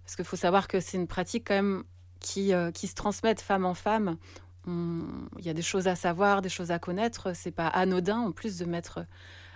Parce 0.04 0.16
qu'il 0.16 0.26
faut 0.26 0.36
savoir 0.36 0.68
que 0.68 0.80
c'est 0.80 0.98
une 0.98 1.08
pratique 1.08 1.46
quand 1.48 1.54
même 1.54 1.84
qui, 2.20 2.52
qui 2.74 2.88
se 2.88 2.96
transmet 2.96 3.36
de 3.36 3.40
femme 3.40 3.66
en 3.66 3.76
femme. 3.76 4.18
Il 4.66 5.46
y 5.46 5.50
a 5.50 5.54
des 5.54 5.62
choses 5.62 5.88
à 5.88 5.96
savoir, 5.96 6.42
des 6.42 6.50
choses 6.50 6.72
à 6.72 6.80
connaître. 6.80 7.36
C'est 7.36 7.52
pas 7.52 7.68
anodin 7.68 8.18
en 8.18 8.32
plus 8.32 8.58
de 8.58 8.66
mettre 8.66 9.06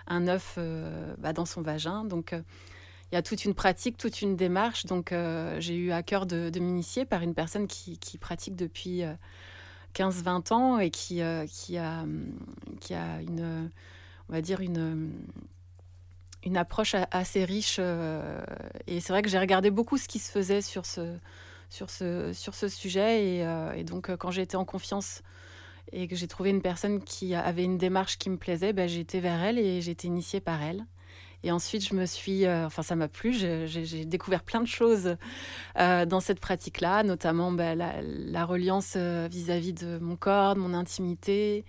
un 0.06 0.28
œuf 0.28 0.58
bah, 1.18 1.32
dans 1.32 1.46
son 1.46 1.62
vagin. 1.62 2.04
Donc 2.04 2.32
il 2.32 3.14
y 3.14 3.18
a 3.18 3.22
toute 3.22 3.44
une 3.44 3.54
pratique, 3.54 3.96
toute 3.96 4.22
une 4.22 4.36
démarche. 4.36 4.86
Donc, 4.86 5.12
j'ai 5.58 5.74
eu 5.74 5.90
à 5.90 6.02
cœur 6.02 6.24
de, 6.24 6.50
m'initier 6.60 7.04
par 7.04 7.22
une 7.22 7.34
personne 7.34 7.66
qui, 7.66 7.98
pratique 8.18 8.56
depuis 8.56 9.02
15-20 9.98 10.52
ans 10.52 10.78
et 10.78 10.90
qui, 10.90 11.20
qui, 11.48 11.78
a, 11.78 12.04
qui 12.80 12.94
a 12.94 13.20
une, 13.20 13.70
on 14.28 14.32
va 14.32 14.40
dire, 14.40 14.60
une 14.60 15.10
une 16.44 16.56
approche 16.56 16.94
assez 17.10 17.44
riche. 17.44 17.80
et 18.86 19.00
c'est 19.00 19.12
vrai 19.12 19.22
que 19.22 19.28
j'ai 19.28 19.40
regardé 19.40 19.70
beaucoup 19.70 19.98
ce 19.98 20.06
qui 20.06 20.20
se 20.20 20.30
faisait 20.30 20.62
sur 20.62 20.86
ce, 20.86 21.16
sur 21.68 21.90
ce, 21.90 22.32
sur 22.32 22.54
ce 22.54 22.68
sujet. 22.68 23.24
Et, 23.24 23.46
et 23.76 23.84
donc, 23.84 24.14
quand 24.16 24.30
j'ai 24.30 24.42
été 24.42 24.56
en 24.56 24.64
confiance 24.64 25.22
et 25.92 26.06
que 26.06 26.16
j'ai 26.16 26.28
trouvé 26.28 26.50
une 26.50 26.62
personne 26.62 27.02
qui 27.02 27.34
avait 27.34 27.64
une 27.64 27.78
démarche 27.78 28.18
qui 28.18 28.30
me 28.30 28.36
plaisait, 28.36 28.72
ben, 28.72 28.88
j'ai 28.88 29.04
vers 29.20 29.42
elle 29.42 29.58
et 29.58 29.80
j'ai 29.80 29.92
été 29.92 30.06
initiée 30.06 30.40
par 30.40 30.62
elle. 30.62 30.86
Et 31.44 31.52
ensuite, 31.52 31.86
je 31.86 31.94
me 31.94 32.04
suis, 32.04 32.46
euh, 32.46 32.66
enfin, 32.66 32.82
ça 32.82 32.96
m'a 32.96 33.08
plu. 33.08 33.32
J'ai 33.32 34.04
découvert 34.04 34.42
plein 34.42 34.60
de 34.60 34.66
choses 34.66 35.16
euh, 35.78 36.04
dans 36.04 36.20
cette 36.20 36.40
pratique-là, 36.40 37.02
notamment 37.04 37.52
ben, 37.52 37.78
la, 37.78 38.44
reliance 38.44 38.94
euh, 38.96 39.28
vis-à-vis 39.30 39.72
de 39.72 39.98
mon 39.98 40.16
corps, 40.16 40.54
de 40.54 40.60
mon 40.60 40.74
intimité. 40.74 41.64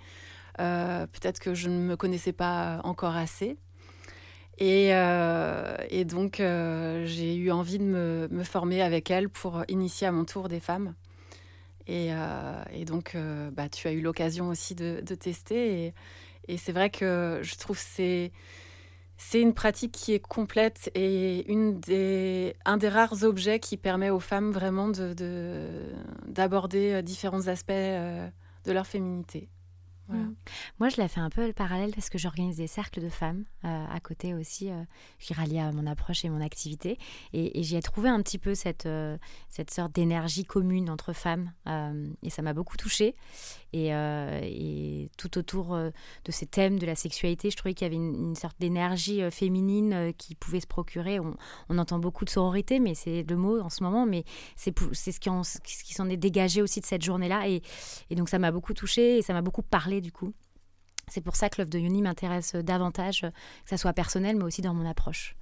Peut-être 0.58 1.40
que 1.40 1.54
je 1.54 1.70
ne 1.70 1.80
me 1.80 1.96
connaissais 1.96 2.34
pas 2.34 2.82
encore 2.84 3.16
assez. 3.16 3.58
Et, 4.58 4.90
et 4.90 6.06
donc, 6.06 6.36
j'ai 6.40 7.36
eu 7.36 7.50
envie 7.50 7.80
de 7.80 7.86
me, 7.86 8.28
me, 8.30 8.44
former 8.44 8.82
avec 8.82 9.10
elle 9.10 9.30
pour 9.30 9.64
initier 9.70 10.08
à 10.08 10.12
mon 10.12 10.26
tour 10.26 10.50
des 10.50 10.60
femmes. 10.60 10.96
Euh, 11.90 12.64
et, 12.72 12.86
donc, 12.86 13.16
bah, 13.54 13.70
tu 13.70 13.88
as 13.88 13.92
eu 13.92 14.02
l'occasion 14.02 14.50
aussi 14.50 14.76
de, 14.76 15.02
tester. 15.16 15.94
Et, 16.48 16.58
c'est 16.58 16.72
vrai 16.72 16.90
que 16.90 17.40
je 17.44 17.56
trouve 17.56 17.78
c'est, 17.78 18.32
c'est 19.22 19.42
une 19.42 19.54
pratique 19.54 19.92
qui 19.92 20.14
est 20.14 20.26
complète 20.26 20.90
et 20.96 21.52
une 21.52 21.80
des, 21.80 22.56
un 22.64 22.78
des 22.78 22.88
rares 22.88 23.24
objets 23.24 23.60
qui 23.60 23.76
permet 23.76 24.10
aux 24.10 24.22
femmes 24.22 24.52
vraiment 24.52 24.88
de, 24.88 25.14
d'aborder 26.26 26.94
euh, 26.94 27.02
différents 27.02 27.48
aspects 27.48 27.72
de 27.72 28.72
leur 28.72 28.88
féminité. 28.88 29.50
Mm. 30.10 30.34
Moi, 30.80 30.90
je 30.90 30.98
l'ai 30.98 31.08
fait 31.08 31.20
un 31.20 31.30
peu 31.30 31.46
le 31.46 31.54
parallèle 31.54 31.92
parce 31.94 32.10
que 32.10 32.18
j'organise 32.18 32.58
des 32.58 32.68
cercles 32.68 33.02
de 33.02 33.10
femmes 33.10 33.46
euh, 33.64 33.86
à 33.90 34.00
côté 34.00 34.34
aussi, 34.34 34.70
euh, 34.70 34.84
qui 35.20 35.34
rallient 35.34 35.60
à 35.60 35.72
mon 35.72 35.86
approche 35.86 36.26
et 36.26 36.30
mon 36.30 36.42
activité. 36.42 36.98
Et, 37.34 37.62
j'y 37.64 37.76
ai 37.76 37.82
trouvé 37.82 38.10
un 38.10 38.22
petit 38.22 38.38
peu 38.38 38.56
cette, 38.56 38.86
euh, 38.86 39.18
cette 39.50 39.72
sorte 39.72 39.94
d'énergie 39.94 40.46
commune 40.46 40.90
entre 40.90 41.14
femmes. 41.14 41.52
et 42.24 42.30
ça 42.30 42.42
m'a 42.42 42.54
beaucoup 42.54 42.78
touchée. 42.78 43.16
Et, 43.74 45.10
tout 45.18 45.38
autour 45.38 45.76
de 45.78 46.32
ces 46.32 46.46
thèmes 46.46 46.80
de 46.80 46.86
la 46.86 46.96
sexualité, 46.96 47.50
je 47.50 47.58
trouvais 47.58 47.74
qu'il 47.74 47.86
y 47.86 47.88
avait 47.88 47.96
une, 47.96 48.36
sorte 48.36 48.56
d'énergie 48.60 49.22
féminine 49.32 50.14
qui 50.18 50.36
pouvait 50.36 50.60
se 50.60 50.68
procurer. 50.68 51.20
On, 51.20 51.78
entend 51.78 52.00
beaucoup 52.00 52.26
de 52.26 52.30
sororité, 52.30 52.80
mais 52.80 52.94
c'est 52.94 53.24
le 53.24 53.36
mot 53.36 53.60
en 53.60 53.70
ce 53.70 53.84
moment, 53.84 54.06
mais 54.06 54.24
c'est 54.56 54.78
ce 54.78 55.20
qui, 55.20 55.30
ce 55.44 55.84
qui 55.84 55.94
s'en 55.94 56.10
est 56.10 56.18
dégagé 56.18 56.62
aussi 56.62 56.80
de 56.80 56.86
cette 56.86 57.04
journée-là. 57.04 57.48
Et, 57.48 57.62
et 58.10 58.16
donc, 58.16 58.30
ça 58.30 58.40
m'a 58.40 58.52
beaucoup 58.52 58.74
touchée 58.74 59.18
et 59.18 59.22
ça 59.22 59.34
m'a 59.34 59.42
beaucoup 59.42 59.64
parlé 59.64 60.02
du 60.02 60.12
coup. 60.12 60.34
C'est 61.10 61.22
pour 61.22 61.36
ça 61.36 61.50
que 61.50 61.56
l'œuvre 61.58 61.72
de 61.72 61.80
Yoni 61.80 62.02
m'intéresse 62.02 62.56
davantage, 62.56 63.22
que 63.22 63.70
ça 63.70 63.78
soit 63.78 63.94
personnel, 63.94 64.38
mais 64.38 64.44
aussi 64.44 64.62
dans 64.62 64.74
mon 64.74 64.88
approche. 64.88 65.36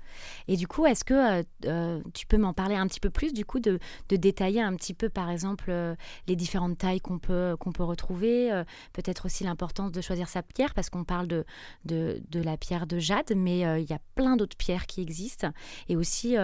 Et 0.48 0.58
du 0.58 0.68
coup, 0.68 0.86
est-ce 0.86 1.04
que 1.04 1.14
euh, 1.14 1.44
euh, 1.66 2.02
tu 2.14 2.26
peux 2.26 2.38
m'en 2.38 2.54
parler 2.54 2.76
un 2.76 2.88
petit 2.88 3.00
peu 3.00 3.10
plus, 3.10 3.34
du 3.34 3.46
coup, 3.46 3.60
de, 3.60 3.80
détailler 4.10 4.62
un 4.62 4.76
petit 4.76 4.94
peu, 4.94 5.10
par 5.10 5.30
exemple, 5.30 5.66
euh, 5.70 5.96
les 6.28 6.36
différentes 6.36 6.78
tailles 6.78 7.02
qu'on 7.02 7.20
peut, 7.20 7.56
qu'on 7.60 7.72
peut 7.72 7.84
retrouver, 7.84 8.64
peut-être 8.94 9.26
aussi 9.26 9.44
l'importance 9.44 9.92
de 9.92 10.02
choisir 10.02 10.30
sa 10.30 10.42
pierre, 10.42 10.74
parce 10.74 10.90
qu'on 10.90 11.04
parle 11.04 11.28
de, 11.28 11.46
de, 11.86 12.42
la 12.42 12.58
pierre 12.58 12.88
de 12.88 13.00
jade, 13.00 13.34
mais 13.36 13.60
il 13.82 13.90
y 13.90 13.94
a 13.94 14.00
plein 14.16 14.38
d'autres 14.38 14.58
pierres 14.58 14.86
qui 14.86 15.02
existent, 15.02 15.50
et 15.90 15.96
aussi 15.96 16.36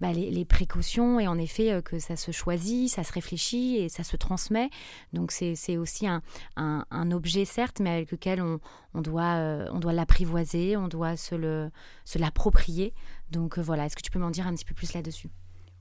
bah, 0.00 0.12
les, 0.12 0.44
précautions, 0.44 1.20
et 1.20 1.28
en 1.28 1.38
effet, 1.38 1.82
que 1.84 1.98
ça 1.98 2.16
se 2.16 2.30
choisit, 2.32 2.88
ça 2.88 3.04
se 3.04 3.12
réfléchit, 3.12 3.76
et 3.76 3.88
ça 3.88 4.02
se 4.02 4.16
transmet. 4.16 4.70
Donc 5.12 5.32
c'est 5.32 5.76
aussi 5.76 6.06
un, 6.06 6.22
un, 6.56 7.10
objet, 7.12 7.44
certes, 7.44 7.80
mais 7.80 7.90
avec 7.90 8.10
lequel 8.10 8.40
on, 8.40 8.60
on 8.94 9.02
doit, 9.02 9.68
on 9.72 9.78
doit 9.78 9.92
l'apprivoiser, 9.92 10.76
on 10.76 10.88
doit 10.88 11.16
se 11.16 12.18
l'approprier. 12.18 12.94
Donc 13.30 13.58
euh, 13.58 13.62
voilà, 13.62 13.86
est-ce 13.86 13.96
que 13.96 14.02
tu 14.02 14.10
peux 14.10 14.18
m'en 14.18 14.30
dire 14.30 14.46
un 14.46 14.54
petit 14.54 14.64
peu 14.64 14.74
plus 14.74 14.92
là-dessus? 14.92 15.30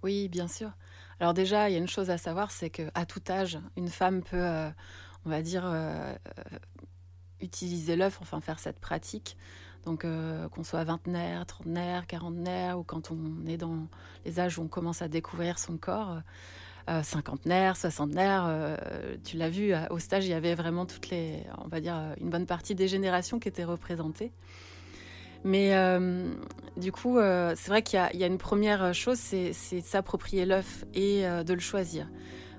Oui, 0.03 0.29
bien 0.29 0.47
sûr. 0.47 0.71
Alors 1.19 1.33
déjà, 1.33 1.69
il 1.69 1.73
y 1.73 1.75
a 1.75 1.79
une 1.79 1.87
chose 1.87 2.09
à 2.09 2.17
savoir, 2.17 2.51
c'est 2.51 2.69
qu'à 2.69 3.05
tout 3.05 3.21
âge, 3.29 3.59
une 3.75 3.89
femme 3.89 4.21
peut, 4.21 4.37
euh, 4.37 4.69
on 5.25 5.29
va 5.29 5.41
dire, 5.41 5.63
euh, 5.65 6.15
utiliser 7.41 7.95
l'œuf, 7.95 8.19
enfin 8.21 8.39
faire 8.39 8.59
cette 8.59 8.79
pratique. 8.79 9.35
Donc 9.85 10.05
qu'on 10.51 10.63
soit 10.63 10.83
vingtenaire, 10.83 11.45
trentenaire, 11.45 12.05
quarantenaire, 12.05 12.77
ou 12.77 12.83
quand 12.83 13.11
on 13.11 13.45
est 13.47 13.55
dans 13.55 13.87
les 14.25 14.37
âges 14.41 14.59
où 14.59 14.61
on 14.61 14.67
commence 14.67 15.01
à 15.01 15.07
découvrir 15.07 15.57
son 15.57 15.77
corps, 15.77 16.19
cinquantenaire, 17.01 17.77
soixantenaire, 17.77 18.77
tu 19.23 19.37
l'as 19.37 19.49
vu, 19.49 19.73
au 19.89 19.97
stage, 19.97 20.25
il 20.25 20.31
y 20.31 20.33
avait 20.33 20.53
vraiment 20.53 20.85
toutes 20.85 21.09
les, 21.09 21.45
on 21.63 21.69
va 21.69 21.79
dire, 21.79 21.95
une 22.19 22.29
bonne 22.29 22.45
partie 22.45 22.75
des 22.75 22.89
générations 22.89 23.39
qui 23.39 23.47
étaient 23.47 23.63
représentées. 23.63 24.33
Mais 25.43 25.73
euh, 25.73 26.33
du 26.77 26.91
coup, 26.91 27.17
euh, 27.17 27.53
c'est 27.55 27.69
vrai 27.69 27.81
qu'il 27.81 27.99
y, 28.13 28.23
a 28.23 28.27
une 28.27 28.37
première 28.37 28.93
chose, 28.93 29.17
c'est 29.17 29.51
de 29.51 29.85
s'approprier 29.85 30.45
l'œuf 30.45 30.85
et 30.93 31.25
euh, 31.25 31.43
de 31.43 31.53
le 31.53 31.59
choisir. 31.59 32.09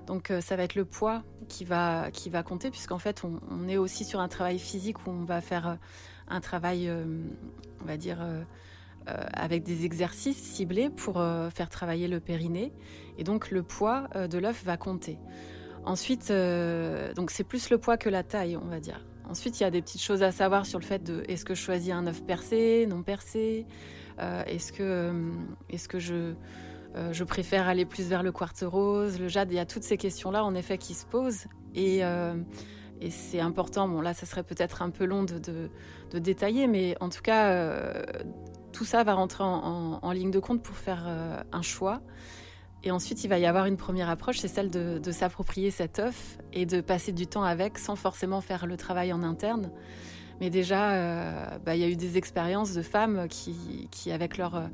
Donc 0.07 0.33
ça 0.41 0.55
va 0.55 0.63
être 0.63 0.75
le 0.75 0.83
poids 0.83 1.23
qui 1.47 1.63
va, 1.63 2.09
qui 2.11 2.29
va 2.29 2.43
compter, 2.43 2.69
puisqu'en 2.69 2.97
fait, 2.97 3.23
on, 3.23 3.67
est 3.69 3.77
aussi 3.77 4.03
sur 4.03 4.19
un 4.19 4.27
travail 4.27 4.59
physique 4.59 5.05
où 5.05 5.11
on 5.11 5.23
va 5.23 5.41
faire 5.41 5.77
un 6.27 6.41
travail, 6.41 6.91
on 7.81 7.85
va 7.85 7.97
dire, 7.97 8.17
avec 9.05 9.63
des 9.63 9.85
exercices 9.85 10.41
ciblés 10.41 10.89
pour 10.89 11.23
faire 11.53 11.69
travailler 11.69 12.09
le 12.09 12.19
périnée. 12.19 12.73
Et 13.19 13.23
donc 13.23 13.51
le 13.51 13.63
poids 13.63 14.09
de 14.15 14.37
l'œuf 14.37 14.65
va 14.65 14.75
compter. 14.75 15.17
Ensuite, 15.85 16.33
donc 17.15 17.31
c'est 17.31 17.45
plus 17.45 17.69
le 17.69 17.77
poids 17.77 17.95
que 17.95 18.09
la 18.09 18.23
taille, 18.23 18.57
on 18.57 18.67
va 18.67 18.81
dire. 18.81 19.05
Ensuite, 19.31 19.61
il 19.61 19.63
y 19.63 19.65
a 19.65 19.71
des 19.71 19.81
petites 19.81 20.01
choses 20.01 20.23
à 20.23 20.33
savoir 20.33 20.65
sur 20.65 20.77
le 20.77 20.83
fait 20.83 21.01
de 21.01 21.23
est-ce 21.29 21.45
que 21.45 21.55
je 21.55 21.61
choisis 21.61 21.93
un 21.93 22.05
œuf 22.05 22.21
percé, 22.21 22.85
non 22.85 23.01
percé 23.01 23.65
euh, 24.19 24.43
Est-ce 24.43 24.73
que, 24.73 24.83
euh, 24.83 25.31
est 25.69 25.87
que 25.87 25.99
je, 25.99 26.33
euh, 26.97 27.13
je 27.13 27.23
préfère 27.23 27.69
aller 27.69 27.85
plus 27.85 28.09
vers 28.09 28.23
le 28.23 28.33
quartz 28.33 28.61
rose, 28.63 29.21
le 29.21 29.29
jade 29.29 29.49
Il 29.49 29.55
y 29.55 29.59
a 29.59 29.65
toutes 29.65 29.83
ces 29.83 29.95
questions-là, 29.95 30.43
en 30.43 30.53
effet, 30.53 30.77
qui 30.77 30.93
se 30.93 31.05
posent. 31.05 31.45
Et, 31.73 32.01
c'est 33.09 33.39
important. 33.39 33.87
Bon, 33.87 34.01
là, 34.01 34.13
ça 34.13 34.25
serait 34.25 34.43
peut-être 34.43 34.81
un 34.81 34.89
peu 34.89 35.05
long 35.05 35.23
de, 35.23 36.19
détailler, 36.19 36.67
mais 36.67 36.97
en 36.99 37.07
tout 37.07 37.21
cas, 37.21 38.03
tout 38.73 38.83
ça 38.83 39.05
va 39.05 39.13
rentrer 39.13 39.45
en, 39.45 39.99
en, 40.01 40.11
ligne 40.11 40.31
de 40.31 40.39
compte 40.39 40.61
pour 40.61 40.75
faire 40.75 41.07
un 41.53 41.61
choix. 41.61 42.01
Et 42.83 42.91
ensuite, 42.91 43.23
il 43.23 43.27
va 43.27 43.37
y 43.37 43.45
avoir 43.45 43.67
une 43.67 43.77
première 43.77 44.09
approche, 44.09 44.39
c'est 44.39 44.47
celle 44.47 44.69
de, 44.69 45.11
s'approprier 45.11 45.69
cet 45.69 45.99
œuf 45.99 46.37
et 46.51 46.65
de 46.65 46.81
passer 46.81 47.11
du 47.11 47.27
temps 47.27 47.43
avec 47.43 47.77
sans 47.77 47.95
forcément 47.95 48.41
faire 48.41 48.65
le 48.65 48.75
travail 48.75 49.13
en 49.13 49.21
interne. 49.21 49.71
Mais 50.39 50.49
déjà, 50.49 50.93
euh, 50.93 51.45
bah, 51.63 51.75
il 51.75 51.81
y 51.81 51.83
a 51.83 51.89
eu 51.89 51.95
des 51.95 52.17
expériences 52.17 52.73
de 52.73 52.81
femmes 52.81 53.27
qui, 53.29 54.11
avec 54.11 54.37
leur, 54.37 54.55
euh, 54.55 54.67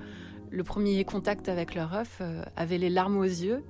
le 0.50 0.64
premier 0.64 1.04
contact 1.04 1.50
avec 1.50 1.76
leur 1.76 1.94
œuf, 1.94 2.20
euh, 2.22 2.44
avaient 2.56 2.78
les 2.78 2.90
larmes 2.90 3.18
aux 3.18 3.24
yeux. 3.24 3.64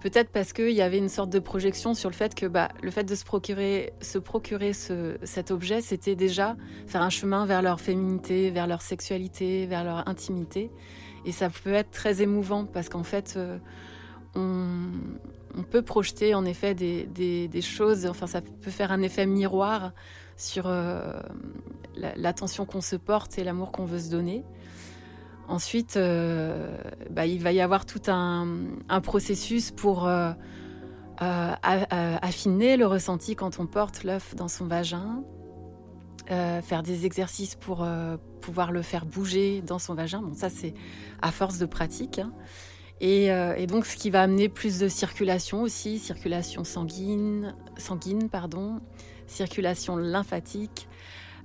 Peut-être 0.00 0.30
parce 0.30 0.52
qu'il 0.52 0.72
y 0.72 0.82
avait 0.82 0.98
une 0.98 1.08
sorte 1.08 1.30
de 1.30 1.38
projection 1.38 1.94
sur 1.94 2.10
le 2.10 2.14
fait 2.14 2.34
que 2.34 2.46
bah, 2.46 2.68
le 2.82 2.90
fait 2.90 3.04
de 3.04 3.14
se 3.14 3.24
procurer, 3.24 3.92
se 4.02 4.18
procurer 4.18 4.72
ce, 4.72 5.16
cet 5.22 5.50
objet, 5.52 5.80
c'était 5.80 6.16
déjà 6.16 6.56
faire 6.86 7.00
un 7.00 7.08
chemin 7.08 7.46
vers 7.46 7.62
leur 7.62 7.80
féminité, 7.80 8.50
vers 8.50 8.66
leur 8.66 8.82
sexualité, 8.82 9.64
vers 9.66 9.84
leur 9.84 10.06
intimité. 10.08 10.70
Et 11.24 11.32
ça 11.32 11.48
peut 11.50 11.72
être 11.72 11.90
très 11.90 12.22
émouvant 12.22 12.66
parce 12.66 12.88
qu'en 12.88 13.02
fait, 13.02 13.34
euh, 13.36 13.58
on, 14.34 15.62
peut 15.70 15.82
projeter 15.82 16.34
en 16.34 16.44
effet 16.44 16.74
des, 16.74 17.62
choses, 17.62 18.06
enfin 18.06 18.26
ça 18.26 18.40
peut 18.42 18.70
faire 18.70 18.92
un 18.92 19.02
effet 19.02 19.26
miroir 19.26 19.92
sur 20.36 20.66
euh, 20.66 21.12
l'attention 22.16 22.66
qu'on 22.66 22.80
se 22.80 22.96
porte 22.96 23.38
et 23.38 23.44
l'amour 23.44 23.72
qu'on 23.72 23.84
veut 23.84 24.00
se 24.00 24.10
donner. 24.10 24.44
Ensuite, 25.46 25.96
euh, 25.96 26.76
bah, 27.10 27.26
il 27.26 27.42
va 27.42 27.52
y 27.52 27.60
avoir 27.60 27.86
tout 27.86 28.02
un, 28.08 28.46
processus 29.02 29.70
pour 29.70 30.08
affiner 31.18 32.76
le 32.76 32.86
ressenti 32.86 33.36
quand 33.36 33.60
on 33.60 33.66
porte 33.66 34.04
l'œuf 34.04 34.34
dans 34.34 34.48
son 34.48 34.66
vagin, 34.66 35.22
faire 36.28 36.82
des 36.82 37.06
exercices 37.06 37.54
pour 37.54 37.86
pouvoir 38.40 38.72
le 38.72 38.82
faire 38.82 39.06
bouger 39.06 39.62
dans 39.62 39.78
son 39.78 39.94
vagin. 39.94 40.20
Bon, 40.20 40.34
ça, 40.34 40.50
c'est 40.50 40.74
à 41.22 41.30
force 41.30 41.58
de 41.58 41.66
pratique. 41.66 42.18
Hein. 42.18 42.32
Euh, 43.02 43.54
et, 43.56 43.66
donc, 43.66 43.86
ce 43.86 43.96
qui 43.96 44.10
va 44.10 44.22
amener 44.22 44.48
plus 44.48 44.78
de 44.78 44.88
circulation 44.88 45.62
aussi, 45.62 45.98
circulation 45.98 46.64
sanguine, 46.64 47.54
sanguine 47.76 48.28
pardon, 48.28 48.80
circulation 49.26 49.96
lymphatique, 49.96 50.88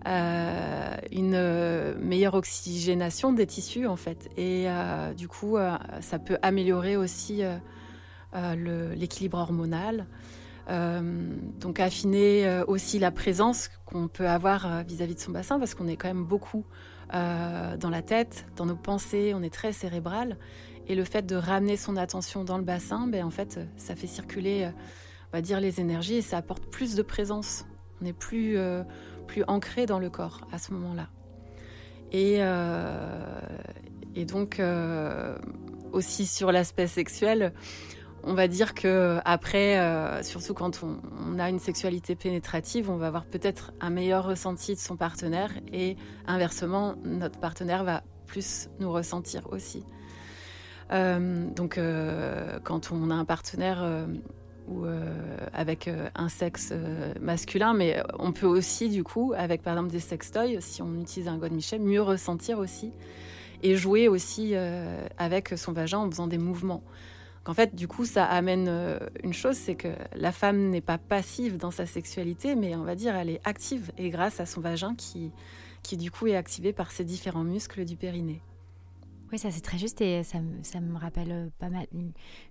euh, 0.08 0.96
une 1.12 1.36
euh, 1.36 1.96
meilleure 2.00 2.36
oxygénation 2.36 3.34
des 3.34 3.48
tissus, 3.48 3.88
en 3.88 3.98
fait. 3.98 4.30
Et 4.38 4.68
du 5.18 5.28
coup, 5.28 5.58
ça 6.02 6.20
peut 6.20 6.38
améliorer 6.42 6.98
aussi 6.98 7.42
l'équilibre 8.34 9.38
hormonal. 9.38 10.06
Donc 10.70 11.80
affiner 11.80 12.62
aussi 12.68 13.00
la 13.00 13.12
présence 13.12 13.70
qu'on 13.86 14.08
peut 14.08 14.28
avoir 14.28 14.84
vis-à-vis 14.84 15.14
-vis 15.14 15.16
de 15.16 15.20
son 15.20 15.32
bassin 15.32 15.58
parce 15.58 15.74
qu'on 15.74 15.88
est 15.88 15.96
quand 15.96 16.08
même 16.08 16.26
beaucoup 16.26 16.66
dans 17.12 17.90
la 17.90 18.02
tête, 18.02 18.46
dans 18.56 18.66
nos 18.66 18.76
pensées, 18.76 19.34
on 19.36 19.42
est 19.42 19.54
très 19.54 19.74
cérébral. 19.74 20.38
Et 20.88 20.96
le 20.96 21.04
fait 21.04 21.26
de 21.26 21.36
ramener 21.36 21.78
son 21.78 21.98
attention 21.98 22.44
dans 22.44 22.58
le 22.58 22.64
bassin, 22.64 23.08
ben, 23.08 23.24
en 23.24 23.30
fait, 23.30 23.60
ça 23.78 23.96
fait 23.96 24.08
circuler, 24.08 24.70
on 25.32 25.38
va 25.38 25.42
dire, 25.42 25.60
les 25.60 25.80
énergies 25.80 26.16
et 26.16 26.22
ça 26.22 26.38
apporte 26.38 26.66
plus 26.66 26.96
de 26.96 27.04
présence. 27.04 27.66
On 28.02 28.06
est 28.06 28.14
plus, 28.14 28.58
plus 29.28 29.44
ancré 29.48 29.86
dans 29.86 30.00
le 30.00 30.10
corps 30.10 30.42
à 30.52 30.58
ce 30.58 30.74
moment-là. 30.74 31.10
Et 32.12 32.40
donc, 34.26 34.62
aussi 35.92 36.26
sur 36.26 36.52
l'aspect 36.52 36.88
sexuel, 36.88 37.54
on 38.24 38.34
va 38.34 38.48
dire 38.48 38.74
que 38.74 39.20
après, 39.26 39.80
euh, 39.80 40.22
surtout 40.24 40.54
quand 40.54 40.82
on, 40.84 41.40
a 41.40 41.50
une 41.50 41.60
sexualité 41.60 42.16
pénétrative, 42.16 42.90
on 42.90 42.98
va 42.98 43.08
avoir 43.08 43.26
peut-être 43.26 43.72
un 43.80 43.90
meilleur 43.90 44.26
ressenti 44.26 44.74
de 44.76 44.80
son 44.80 44.98
partenaire 44.98 45.52
et 45.72 45.96
inversement, 46.28 46.96
notre 47.04 47.40
partenaire 47.40 47.84
va 47.84 48.04
plus 48.26 48.70
nous 48.80 48.92
ressentir 48.92 49.52
aussi. 49.52 49.84
Euh, 50.92 51.50
donc, 51.52 51.78
euh, 51.78 52.60
quand 52.64 52.92
on 52.92 53.10
a 53.10 53.16
un 53.16 53.26
partenaire 53.26 53.86
ou 54.68 54.86
avec 55.54 55.90
un 56.14 56.30
sexe 56.30 56.74
masculin, 57.20 57.74
mais 57.74 58.04
on 58.20 58.32
peut 58.32 58.46
aussi, 58.46 58.90
du 58.90 59.04
coup, 59.04 59.34
avec 59.36 59.64
par 59.64 59.74
exemple 59.74 59.92
des 59.92 60.00
sextoys, 60.00 60.62
si 60.62 60.82
on 60.82 61.00
utilise 61.00 61.28
un 61.28 61.38
God 61.38 61.54
Michel, 61.54 61.82
mieux 61.82 62.02
ressentir 62.02 62.60
aussi 62.60 62.92
et 63.64 63.76
jouer 63.76 64.08
aussi 64.08 64.54
avec 65.18 65.54
son 65.58 65.72
vagin 65.72 66.00
en 66.00 66.10
faisant 66.10 66.28
des 66.28 66.38
mouvements. 66.38 66.84
En 67.46 67.53
fait, 67.53 67.74
du 67.74 67.88
coup, 67.88 68.05
ça 68.05 68.25
amène 68.25 68.67
euh, 68.67 69.00
une 69.24 69.34
chose, 69.34 69.55
c'est 69.55 69.75
que 69.75 69.88
la 70.13 70.31
femme 70.31 70.69
n'est 70.69 70.81
pas 70.81 70.98
passive 70.98 71.58
dans 71.58 71.72
sa 71.72 71.86
sexualité, 71.86 72.55
mais 72.55 72.75
on 72.75 72.84
va 72.84 72.96
dire 72.96 73.15
elle 73.15 73.29
est 73.29 73.41
active, 73.43 73.91
et 73.98 74.10
grâce 74.10 74.39
à 74.39 74.46
son 74.46 74.62
vagin 74.62 74.93
qui, 74.96 75.31
qui 75.81 75.98
du 75.98 76.12
coup 76.12 76.27
est 76.27 76.36
activé 76.36 76.74
par 76.74 76.91
ces 76.91 77.03
différents 77.03 77.43
muscles 77.43 77.86
du 77.86 77.96
périnée. 77.96 78.41
Oui, 79.31 79.38
ça 79.38 79.51
c'est 79.51 79.62
très 79.62 79.77
juste 79.77 80.01
et 80.01 80.24
ça, 80.24 80.39
ça, 80.63 80.79
me 80.79 80.98
rappelle 80.98 81.31
euh, 81.31 81.50
pas 81.60 81.69
mal 81.69 81.86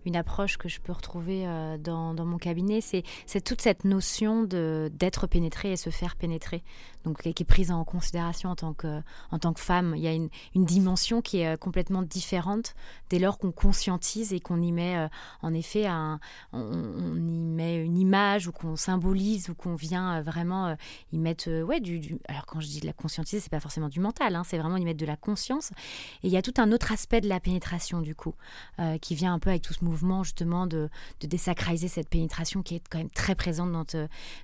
une, 0.05 0.17
approche 0.17 0.59
que 0.59 0.69
je 0.69 0.81
peux 0.81 0.93
retrouver 0.93 1.45
euh, 1.45 1.77
dans, 1.77 2.15
dans 2.15 2.25
mon 2.25 2.39
cabinet. 2.39 2.81
C'est 2.81 3.41
toute 3.45 3.61
cette 3.61 3.85
notion 3.85 4.45
d'être 4.45 5.27
pénétré 5.27 5.73
et 5.73 5.77
se 5.77 5.91
faire 5.91 6.15
pénétrer, 6.15 6.63
donc 7.05 7.23
qui 7.23 7.43
est 7.43 7.47
prise 7.47 7.71
en 7.71 7.85
considération 7.85 8.51
en 8.51 8.57
tant 8.57 8.75
que, 8.75 9.01
en 9.31 9.39
tant 9.39 9.53
que 9.53 9.61
femme. 9.61 9.95
Il 9.97 10.03
y 10.03 10.09
a 10.09 10.13
une, 10.13 10.29
dimension 10.55 11.23
qui 11.23 11.39
est 11.39 11.55
euh, 11.55 11.57
complètement 11.57 12.03
différente 12.03 12.75
dès 13.11 13.19
lors 13.19 13.39
qu'on 13.39 13.53
conscientise 13.53 14.33
et 14.33 14.41
qu'on 14.41 14.61
y 14.61 14.73
met 14.73 15.09
en 15.43 15.55
effet 15.55 15.87
un, 15.87 16.21
on, 16.53 17.15
y 17.15 17.41
met 17.41 17.83
une 17.83 17.97
image 17.97 18.49
ou 18.49 18.53
qu'on 18.53 18.77
symbolise 18.77 19.49
ou 19.49 19.55
qu'on 19.55 19.77
vient 19.77 20.21
vraiment 20.21 20.77
y 21.13 21.19
mettre 21.19 21.63
ouais 21.63 21.81
du, 21.81 22.19
alors 22.29 22.45
quand 22.45 22.61
je 22.61 22.67
dis 22.67 22.81
de 22.81 22.87
la 22.87 22.93
conscientiser 22.93 23.41
c'est 23.41 23.51
pas 23.51 23.61
forcément 23.61 23.89
du 23.89 24.01
mental 24.01 24.37
hein, 24.37 24.43
c'est 24.45 24.59
vraiment 24.59 24.77
y 24.77 24.85
mettre 24.85 25.01
de 25.01 25.07
la 25.07 25.17
conscience 25.17 25.71
et 26.23 26.29
il 26.29 26.31
y 26.31 26.37
a 26.37 26.43
tout 26.43 26.55
un 26.59 26.73
autre 26.73 26.93
aspect 26.93 27.21
de 27.21 27.29
la 27.29 27.41
pénétration 27.41 28.01
du 28.01 28.15
coup, 28.15 28.35
euh, 28.79 28.99
qui 28.99 29.15
vient 29.15 29.35
un 29.35 29.39
peu 29.39 29.51
avec 29.51 29.63
tout 29.63 29.73
ce 29.73 29.85
mouvement 29.85 30.25
justement 30.25 30.67
de, 30.67 30.89
désacraliser 31.21 31.89
cette 31.89 32.09
pénétration 32.09 32.63
qui 32.63 32.77
est 32.77 32.83
quand 32.89 32.99
même 32.99 33.11
très 33.11 33.35
présente 33.35 33.73
dans, 33.73 33.85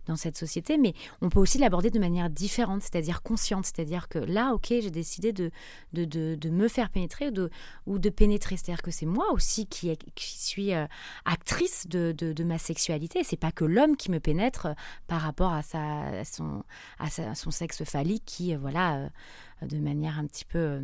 dans 0.06 0.16
cette 0.16 0.36
société. 0.36 0.78
Mais 0.78 0.94
on 1.20 1.28
peut 1.28 1.40
aussi 1.40 1.58
l'aborder 1.58 1.90
de 1.90 1.98
manière 1.98 2.30
différente, 2.30 2.43
c'est-à-dire 2.48 3.22
consciente, 3.22 3.66
c'est-à-dire 3.66 4.08
que 4.08 4.18
là, 4.18 4.52
ok, 4.52 4.66
j'ai 4.68 4.90
décidé 4.90 5.32
de, 5.32 5.50
me 5.94 6.68
faire 6.68 6.90
pénétrer 6.90 7.30
ou 7.86 7.98
de, 7.98 8.10
pénétrer, 8.10 8.56
c'est-à-dire 8.56 8.82
que 8.82 8.90
c'est 8.90 9.06
moi 9.06 9.32
aussi 9.32 9.66
qui, 9.66 9.96
suis 10.16 10.74
euh, 10.74 10.86
actrice 11.24 11.86
de, 11.88 12.44
ma 12.44 12.58
sexualité. 12.58 13.24
C'est 13.24 13.36
pas 13.36 13.52
que 13.52 13.64
l'homme 13.64 13.96
qui 13.96 14.10
me 14.10 14.20
pénètre 14.20 14.66
euh, 14.66 14.74
par 15.06 15.20
rapport 15.20 15.52
à, 15.52 15.62
son, 16.24 16.64
à, 16.98 17.34
son 17.34 17.50
sexe 17.50 17.84
phallique 17.84 18.24
qui, 18.24 18.54
voilà, 18.54 19.08
de 19.62 19.78
manière 19.78 20.18
un 20.18 20.26
petit 20.26 20.44
peu 20.44 20.80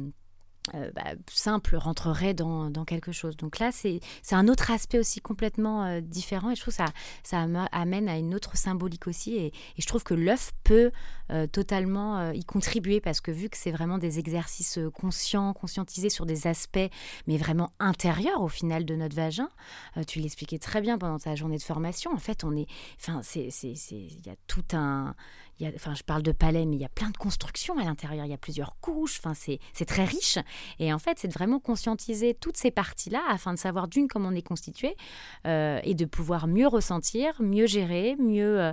euh, 0.75 0.91
bah, 0.95 1.15
simple 1.27 1.75
rentrerait 1.77 2.35
dans, 2.35 2.71
quelque 2.87 3.13
chose. 3.13 3.37
Donc 3.37 3.59
là, 3.59 3.71
c'est 3.73 4.01
un 4.31 4.47
autre 4.47 4.71
aspect 4.71 4.99
aussi 4.99 5.21
complètement 5.21 5.85
euh, 5.85 6.01
différent 6.01 6.51
et 6.51 6.55
je 6.55 6.61
trouve 6.61 6.77
que 6.77 6.85
ça, 6.85 6.93
ça 7.23 7.47
amène 7.73 8.09
à 8.09 8.19
une 8.19 8.35
autre 8.35 8.57
symbolique 8.57 9.07
aussi 9.07 9.37
et, 9.37 9.53
je 9.79 9.87
trouve 9.87 10.05
que 10.05 10.15
l'œuf 10.15 10.53
peut 10.63 10.93
euh, 11.31 11.47
totalement 11.47 12.31
y 12.33 12.45
contribuer 12.45 13.01
parce 13.01 13.21
que 13.21 13.31
vu 13.31 13.49
que 13.49 13.57
c'est 13.57 13.71
vraiment 13.71 13.99
des 13.99 14.19
exercices 14.19 14.79
conscients, 14.95 15.55
conscientisés 15.55 16.11
sur 16.11 16.27
des 16.27 16.47
aspects 16.47 16.79
mais 17.27 17.39
vraiment 17.39 17.73
intérieurs 17.79 18.43
au 18.43 18.49
final 18.49 18.85
de 18.85 18.95
notre 18.95 19.17
vagin, 19.17 19.49
tu 20.07 20.21
l'expliquais 20.21 20.59
très 20.59 20.81
bien 20.81 20.99
pendant 20.99 21.19
ta 21.19 21.35
journée 21.35 21.57
de 21.57 21.63
formation, 21.63 22.13
en 22.13 22.19
fait 22.19 22.45
on 22.45 22.55
est, 22.55 22.67
enfin 23.01 23.23
il 23.35 24.27
y 24.27 24.31
a 24.31 24.37
tout 24.47 24.65
un, 24.75 25.15
enfin, 25.75 25.95
je 25.95 26.03
parle 26.03 26.23
de 26.23 26.33
palais, 26.33 26.67
mais 26.67 26.77
il 26.77 26.83
y 26.83 26.85
a 26.85 26.91
plein 26.91 27.11
de 27.11 27.17
constructions 27.17 27.79
à 27.79 27.85
l'intérieur. 27.85 28.25
Il 28.25 28.31
y 28.31 28.35
a 28.35 28.39
plusieurs 28.39 28.77
couches. 28.81 29.21
Enfin, 29.23 29.35
c'est 29.35 29.85
très 29.85 30.05
riche. 30.05 30.39
Et 30.79 30.93
en 30.93 30.99
fait, 30.99 31.19
c'est 31.19 31.29
de 31.29 31.33
vraiment 31.33 31.61
conscientiser 31.61 32.35
toutes 32.35 32.57
ces 32.57 32.71
parties-là 32.71 33.23
afin 33.29 33.53
de 33.53 33.59
savoir 33.59 33.89
d'une 33.89 34.09
comment 34.09 34.29
on 34.29 34.35
est 34.35 34.47
constitué 34.47 34.97
euh, 35.47 35.81
et 35.83 35.95
de 35.95 36.05
pouvoir 36.05 36.47
mieux 36.47 36.67
ressentir, 36.67 37.41
mieux 37.41 37.67
gérer, 37.67 38.17
mieux, 38.19 38.61
euh, 38.61 38.73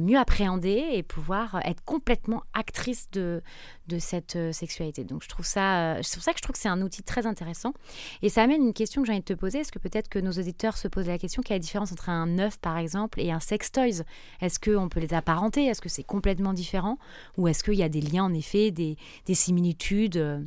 mieux 0.00 0.18
appréhender 0.18 0.88
et 0.92 1.02
pouvoir 1.02 1.60
être 1.64 1.84
complètement 1.84 2.42
actrice 2.54 3.10
de, 3.10 3.42
de 3.90 3.98
cette 3.98 4.36
euh, 4.36 4.52
sexualité. 4.52 5.04
Donc, 5.04 5.22
je 5.22 5.28
trouve 5.28 5.44
ça, 5.44 5.96
c'est 6.02 6.14
pour 6.14 6.22
ça 6.22 6.32
que 6.32 6.38
je 6.38 6.42
trouve 6.42 6.54
que 6.54 6.58
c'est 6.58 6.68
un 6.68 6.80
outil 6.80 7.02
très 7.02 7.26
intéressant. 7.26 7.74
Et 8.22 8.28
ça 8.28 8.42
amène 8.42 8.62
une 8.62 8.72
question 8.72 9.02
que 9.02 9.06
j'ai 9.06 9.12
envie 9.12 9.20
de 9.20 9.24
te 9.24 9.34
poser. 9.34 9.58
Est-ce 9.58 9.72
que 9.72 9.78
peut-être 9.78 10.08
que 10.08 10.18
nos 10.18 10.32
auditeurs 10.32 10.76
se 10.76 10.88
posent 10.88 11.08
la 11.08 11.18
question 11.18 11.42
quelle 11.42 11.56
est 11.56 11.58
la 11.58 11.62
différence 11.62 11.92
entre 11.92 12.08
un 12.08 12.38
œuf, 12.38 12.58
par 12.58 12.78
exemple, 12.78 13.20
et 13.20 13.32
un 13.32 13.40
sex 13.40 13.72
toys? 13.72 14.04
Est-ce 14.40 14.60
qu'on 14.60 14.88
peut 14.88 15.00
les 15.00 15.12
apparenter? 15.12 15.66
Est-ce 15.66 15.80
que 15.80 15.88
c'est 15.88 16.04
complètement 16.04 16.52
différent? 16.52 16.98
Ou 17.36 17.48
est-ce 17.48 17.64
qu'il 17.64 17.74
y 17.74 17.82
a 17.82 17.88
des 17.88 18.00
liens, 18.00 18.24
en 18.24 18.34
effet, 18.34 18.70
des, 18.70 18.96
similitudes 19.32 20.16
euh? 20.16 20.40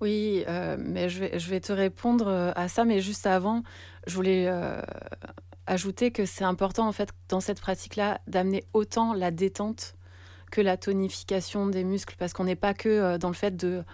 Oui, 0.00 0.44
euh, 0.48 0.76
mais 0.78 1.08
je 1.08 1.50
vais, 1.50 1.60
te 1.60 1.72
répondre 1.72 2.28
euh, 2.28 2.52
à 2.54 2.68
ça, 2.68 2.84
mais 2.84 3.00
juste 3.00 3.26
avant, 3.26 3.62
je 4.06 4.14
voulais 4.14 4.50
ajouter 5.66 6.10
que 6.10 6.26
c'est 6.26 6.44
important, 6.44 6.86
en 6.88 6.92
fait, 6.92 7.10
dans 7.28 7.40
cette 7.40 7.60
pratique-là, 7.60 8.20
d'amener 8.26 8.64
autant 8.72 9.14
la 9.14 9.30
détente 9.30 9.94
que 10.50 10.60
la 10.60 10.76
tonification 10.76 11.66
des 11.66 11.84
muscles, 11.84 12.16
parce 12.18 12.32
qu'on 12.32 12.44
n'est 12.44 12.56
pas 12.56 12.74
que 12.74 13.16
dans 13.16 13.28
le 13.28 13.34
fait 13.34 13.56
de 13.56 13.84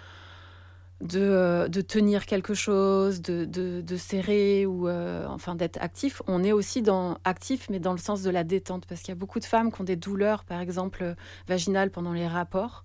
de, 1.03 1.69
de, 1.69 1.81
tenir 1.83 2.25
quelque 2.27 2.55
chose, 2.55 3.21
de, 3.21 3.45
de, 3.45 3.97
serrer 3.97 4.67
ou 4.67 4.89
euh, 4.89 5.27
enfin 5.29 5.55
d'être 5.55 5.79
actif. 5.83 6.23
On 6.27 6.43
est 6.43 6.53
aussi 6.53 6.83
dans 6.83 7.19
actif, 7.25 7.69
mais 7.71 7.79
dans 7.79 7.93
le 7.93 7.99
sens 7.99 8.23
de 8.23 8.31
la 8.31 8.45
détente, 8.45 8.87
parce 8.87 9.03
qu'il 9.03 9.11
y 9.11 9.17
a 9.17 9.19
beaucoup 9.19 9.41
de 9.41 9.45
femmes 9.45 9.71
qui 9.71 9.81
ont 9.81 9.85
des 9.85 9.97
douleurs, 9.97 10.45
par 10.45 10.61
exemple 10.61 11.15
vaginales 11.49 11.91
pendant 11.91 12.13
les 12.13 12.27
rapports. 12.27 12.85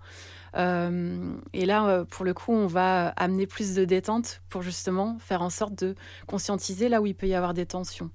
Euh, 0.57 1.33
et 1.53 1.65
là, 1.65 1.87
euh, 1.87 2.03
pour 2.03 2.25
le 2.25 2.33
coup, 2.33 2.51
on 2.51 2.67
va 2.67 3.09
amener 3.09 3.47
plus 3.47 3.73
de 3.73 3.85
détente 3.85 4.41
pour 4.49 4.61
justement 4.61 5.17
faire 5.19 5.41
en 5.41 5.49
sorte 5.49 5.75
de 5.81 5.95
conscientiser 6.27 6.89
là 6.89 7.01
où 7.01 7.05
il 7.05 7.15
peut 7.15 7.27
y 7.27 7.35
avoir 7.35 7.53
des 7.53 7.65
tensions. 7.65 8.09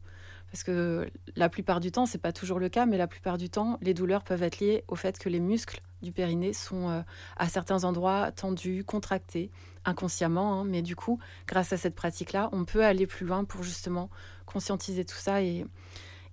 Parce 0.51 0.63
que 0.63 1.11
la 1.35 1.49
plupart 1.49 1.81
du 1.81 1.91
temps, 1.91 2.07
c'est 2.07 2.19
pas 2.19 2.33
toujours 2.33 2.59
le 2.59 2.69
cas, 2.69 2.87
mais 2.87 2.97
la 2.97 3.07
plupart 3.07 3.37
du 3.37 3.51
temps, 3.51 3.79
les 3.83 3.95
douleurs 3.95 4.23
peuvent 4.23 4.43
être 4.43 4.61
liées 4.61 4.85
au 4.89 4.95
fait 4.95 5.19
que 5.19 5.29
les 5.29 5.41
muscles 5.41 5.81
du 6.03 6.13
périnée 6.13 6.53
sont 6.53 6.89
euh, 6.89 7.03
à 7.37 7.49
certains 7.49 7.85
endroits 7.85 8.31
tendus, 8.33 8.85
contractés, 8.85 9.51
inconsciemment. 9.85 10.61
Hein. 10.61 10.65
mais 10.65 10.83
du 10.83 10.95
coup, 10.97 11.19
grâce 11.47 11.73
à 11.73 11.77
cette 11.77 11.95
pratique-là, 11.95 12.49
on 12.53 12.65
peut 12.65 12.85
aller 12.85 13.07
plus 13.07 13.27
loin 13.27 13.45
pour 13.45 13.63
justement 13.63 14.09
conscientiser 14.45 15.05
tout 15.05 15.17
ça 15.17 15.43
et, 15.43 15.67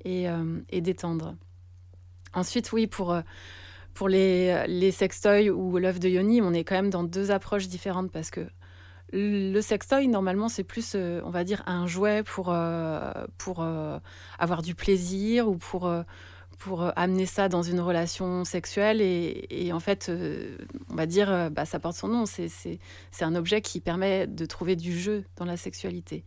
et, 0.06 0.30
euh, 0.30 0.62
détendre. 0.72 1.36
Ensuite, 2.34 2.72
oui, 2.72 2.88
pour, 2.88 3.12
euh, 3.12 3.22
pour 3.94 4.10
les, 4.10 4.66
les 4.68 4.92
sextoys 4.92 5.50
ou 5.50 5.78
l'œuf 5.78 6.00
de 6.00 6.10
Yoni, 6.10 6.42
on 6.42 6.54
est 6.54 6.64
quand 6.64 6.76
même 6.76 6.90
dans 6.90 7.04
deux 7.04 7.32
approches 7.32 7.68
différentes 7.68 8.12
parce 8.12 8.30
que 8.30 8.48
le 9.16 9.62
sextoy, 9.62 10.08
normalement, 10.08 10.50
c'est 10.50 10.64
plus, 10.64 10.94
euh, 10.96 11.22
on 11.24 11.30
va 11.30 11.44
dire, 11.44 11.62
un 11.68 11.86
jouet 11.86 12.24
pour, 12.24 12.48
euh, 12.50 13.12
pour 13.38 13.62
euh, 13.62 14.00
avoir 14.40 14.64
du 14.64 14.74
plaisir 14.74 15.48
ou 15.48 15.56
pour, 15.56 15.92
pour 16.58 16.92
amener 16.96 17.28
ça 17.28 17.48
dans 17.48 17.62
une 17.62 17.80
relation 17.80 18.44
sexuelle. 18.44 19.02
Et, 19.02 19.72
en 19.72 19.80
fait, 19.80 20.12
on 20.90 20.96
va 20.96 21.06
dire, 21.06 21.52
bah, 21.52 21.66
ça 21.66 21.80
porte 21.80 21.96
son 21.96 22.08
nom. 22.08 22.26
C'est 22.26 22.80
un 23.22 23.36
objet 23.36 23.62
qui 23.62 23.80
permet 23.82 24.26
de 24.26 24.46
trouver 24.46 24.76
du 24.76 24.98
jeu 24.98 25.26
dans 25.36 25.46
la 25.46 25.58
sexualité. 25.58 26.24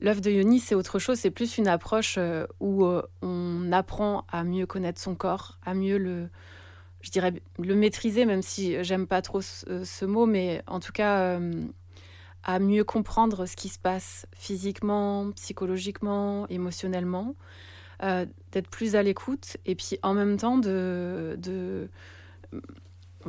L'œuf 0.00 0.20
de 0.20 0.30
Yoni, 0.30 0.60
c'est 0.60 0.74
autre 0.74 0.98
chose. 0.98 1.18
C'est 1.18 1.30
plus 1.30 1.56
une 1.56 1.68
approche 1.68 2.18
où 2.60 2.86
on 3.22 3.72
apprend 3.72 4.26
à 4.30 4.44
mieux 4.44 4.66
connaître 4.66 5.00
son 5.00 5.14
corps, 5.14 5.58
à 5.64 5.72
mieux 5.72 5.96
le, 5.96 6.28
je 7.00 7.10
dirais, 7.10 7.32
le 7.58 7.74
maîtriser, 7.74 8.24
même 8.26 8.42
si 8.42 8.82
j'aime 8.82 9.06
pas 9.06 9.22
trop 9.22 9.40
ce, 9.40 10.04
mot, 10.04 10.26
mais 10.26 10.62
en 10.66 10.80
tout 10.80 10.92
cas, 10.92 11.38
à 12.44 12.58
mieux 12.58 12.84
comprendre 12.84 13.46
ce 13.46 13.56
qui 13.56 13.68
se 13.68 13.78
passe 13.78 14.26
physiquement, 14.34 15.30
psychologiquement, 15.32 16.46
émotionnellement, 16.48 17.34
euh, 18.02 18.26
d'être 18.52 18.68
plus 18.68 18.96
à 18.96 19.02
l'écoute 19.02 19.56
et 19.66 19.74
puis 19.74 19.98
en 20.02 20.14
même 20.14 20.36
temps 20.36 20.58
de 20.58 21.36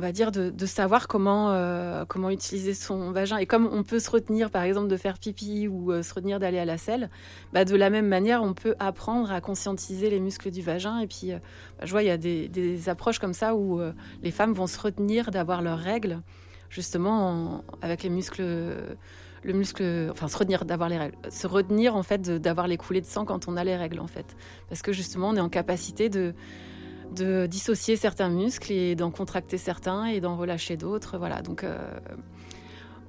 on 0.00 0.02
va 0.02 0.12
dire 0.12 0.32
de, 0.32 0.64
savoir 0.64 1.08
comment 1.08 1.50
euh, 1.50 2.06
comment 2.08 2.30
utiliser 2.30 2.72
son 2.72 3.10
vagin 3.10 3.36
et 3.36 3.44
comme 3.44 3.68
on 3.70 3.82
peut 3.82 3.98
se 3.98 4.10
retenir 4.10 4.50
par 4.50 4.62
exemple 4.62 4.88
de 4.88 4.96
faire 4.96 5.18
pipi 5.18 5.68
ou 5.68 5.92
euh, 5.92 6.02
se 6.02 6.14
retenir 6.14 6.40
d'aller 6.40 6.58
à 6.58 6.64
la 6.64 6.78
selle 6.78 7.10
bah, 7.52 7.66
de 7.66 7.76
la 7.76 7.90
même 7.90 8.08
manière 8.08 8.42
on 8.42 8.54
peut 8.54 8.74
apprendre 8.78 9.30
à 9.30 9.42
conscientiser 9.42 10.08
les 10.08 10.18
muscles 10.18 10.50
du 10.50 10.62
vagin. 10.62 11.00
Et 11.00 11.06
puis 11.06 11.32
bah, 11.32 11.84
je 11.84 11.90
vois 11.90 12.02
il 12.02 12.06
y 12.06 12.10
a 12.10 12.16
des, 12.16 12.88
approches 12.88 13.18
comme 13.18 13.34
ça 13.34 13.54
où 13.54 13.78
les 14.22 14.30
femmes 14.30 14.54
vont 14.54 14.66
se 14.66 14.80
retenir 14.80 15.30
d'avoir 15.30 15.60
leurs 15.60 15.78
règles 15.78 16.20
justement 16.70 17.62
avec 17.82 18.02
les 18.02 18.08
muscles 18.08 18.42
le 19.42 19.52
muscle, 19.52 20.08
enfin 20.10 20.28
se 20.28 20.36
retenir 20.38 20.64
d'avoir 20.64 20.88
les 20.88 20.96
règles, 20.96 21.16
se 21.30 21.46
retenir 21.46 21.94
en 21.94 22.02
fait 22.02 22.22
d'avoir 22.22 22.66
les 22.68 22.78
coulées 22.78 23.02
de 23.02 23.06
sang 23.06 23.26
quand 23.26 23.48
on 23.48 23.56
a 23.58 23.64
les 23.64 23.76
règles 23.76 24.00
en 24.00 24.06
fait, 24.06 24.36
parce 24.70 24.80
que 24.80 24.92
justement 24.92 25.28
on 25.28 25.36
est 25.36 25.40
en 25.40 25.50
capacité 25.50 26.08
de 26.08 26.34
de 27.14 27.46
dissocier 27.46 27.96
certains 27.96 28.30
muscles 28.30 28.72
et 28.72 28.94
d'en 28.94 29.10
contracter 29.10 29.58
certains 29.58 30.06
et 30.06 30.20
d'en 30.20 30.36
relâcher 30.36 30.76
d'autres, 30.76 31.18
voilà. 31.18 31.42
Donc 31.42 31.64
euh, 31.64 31.78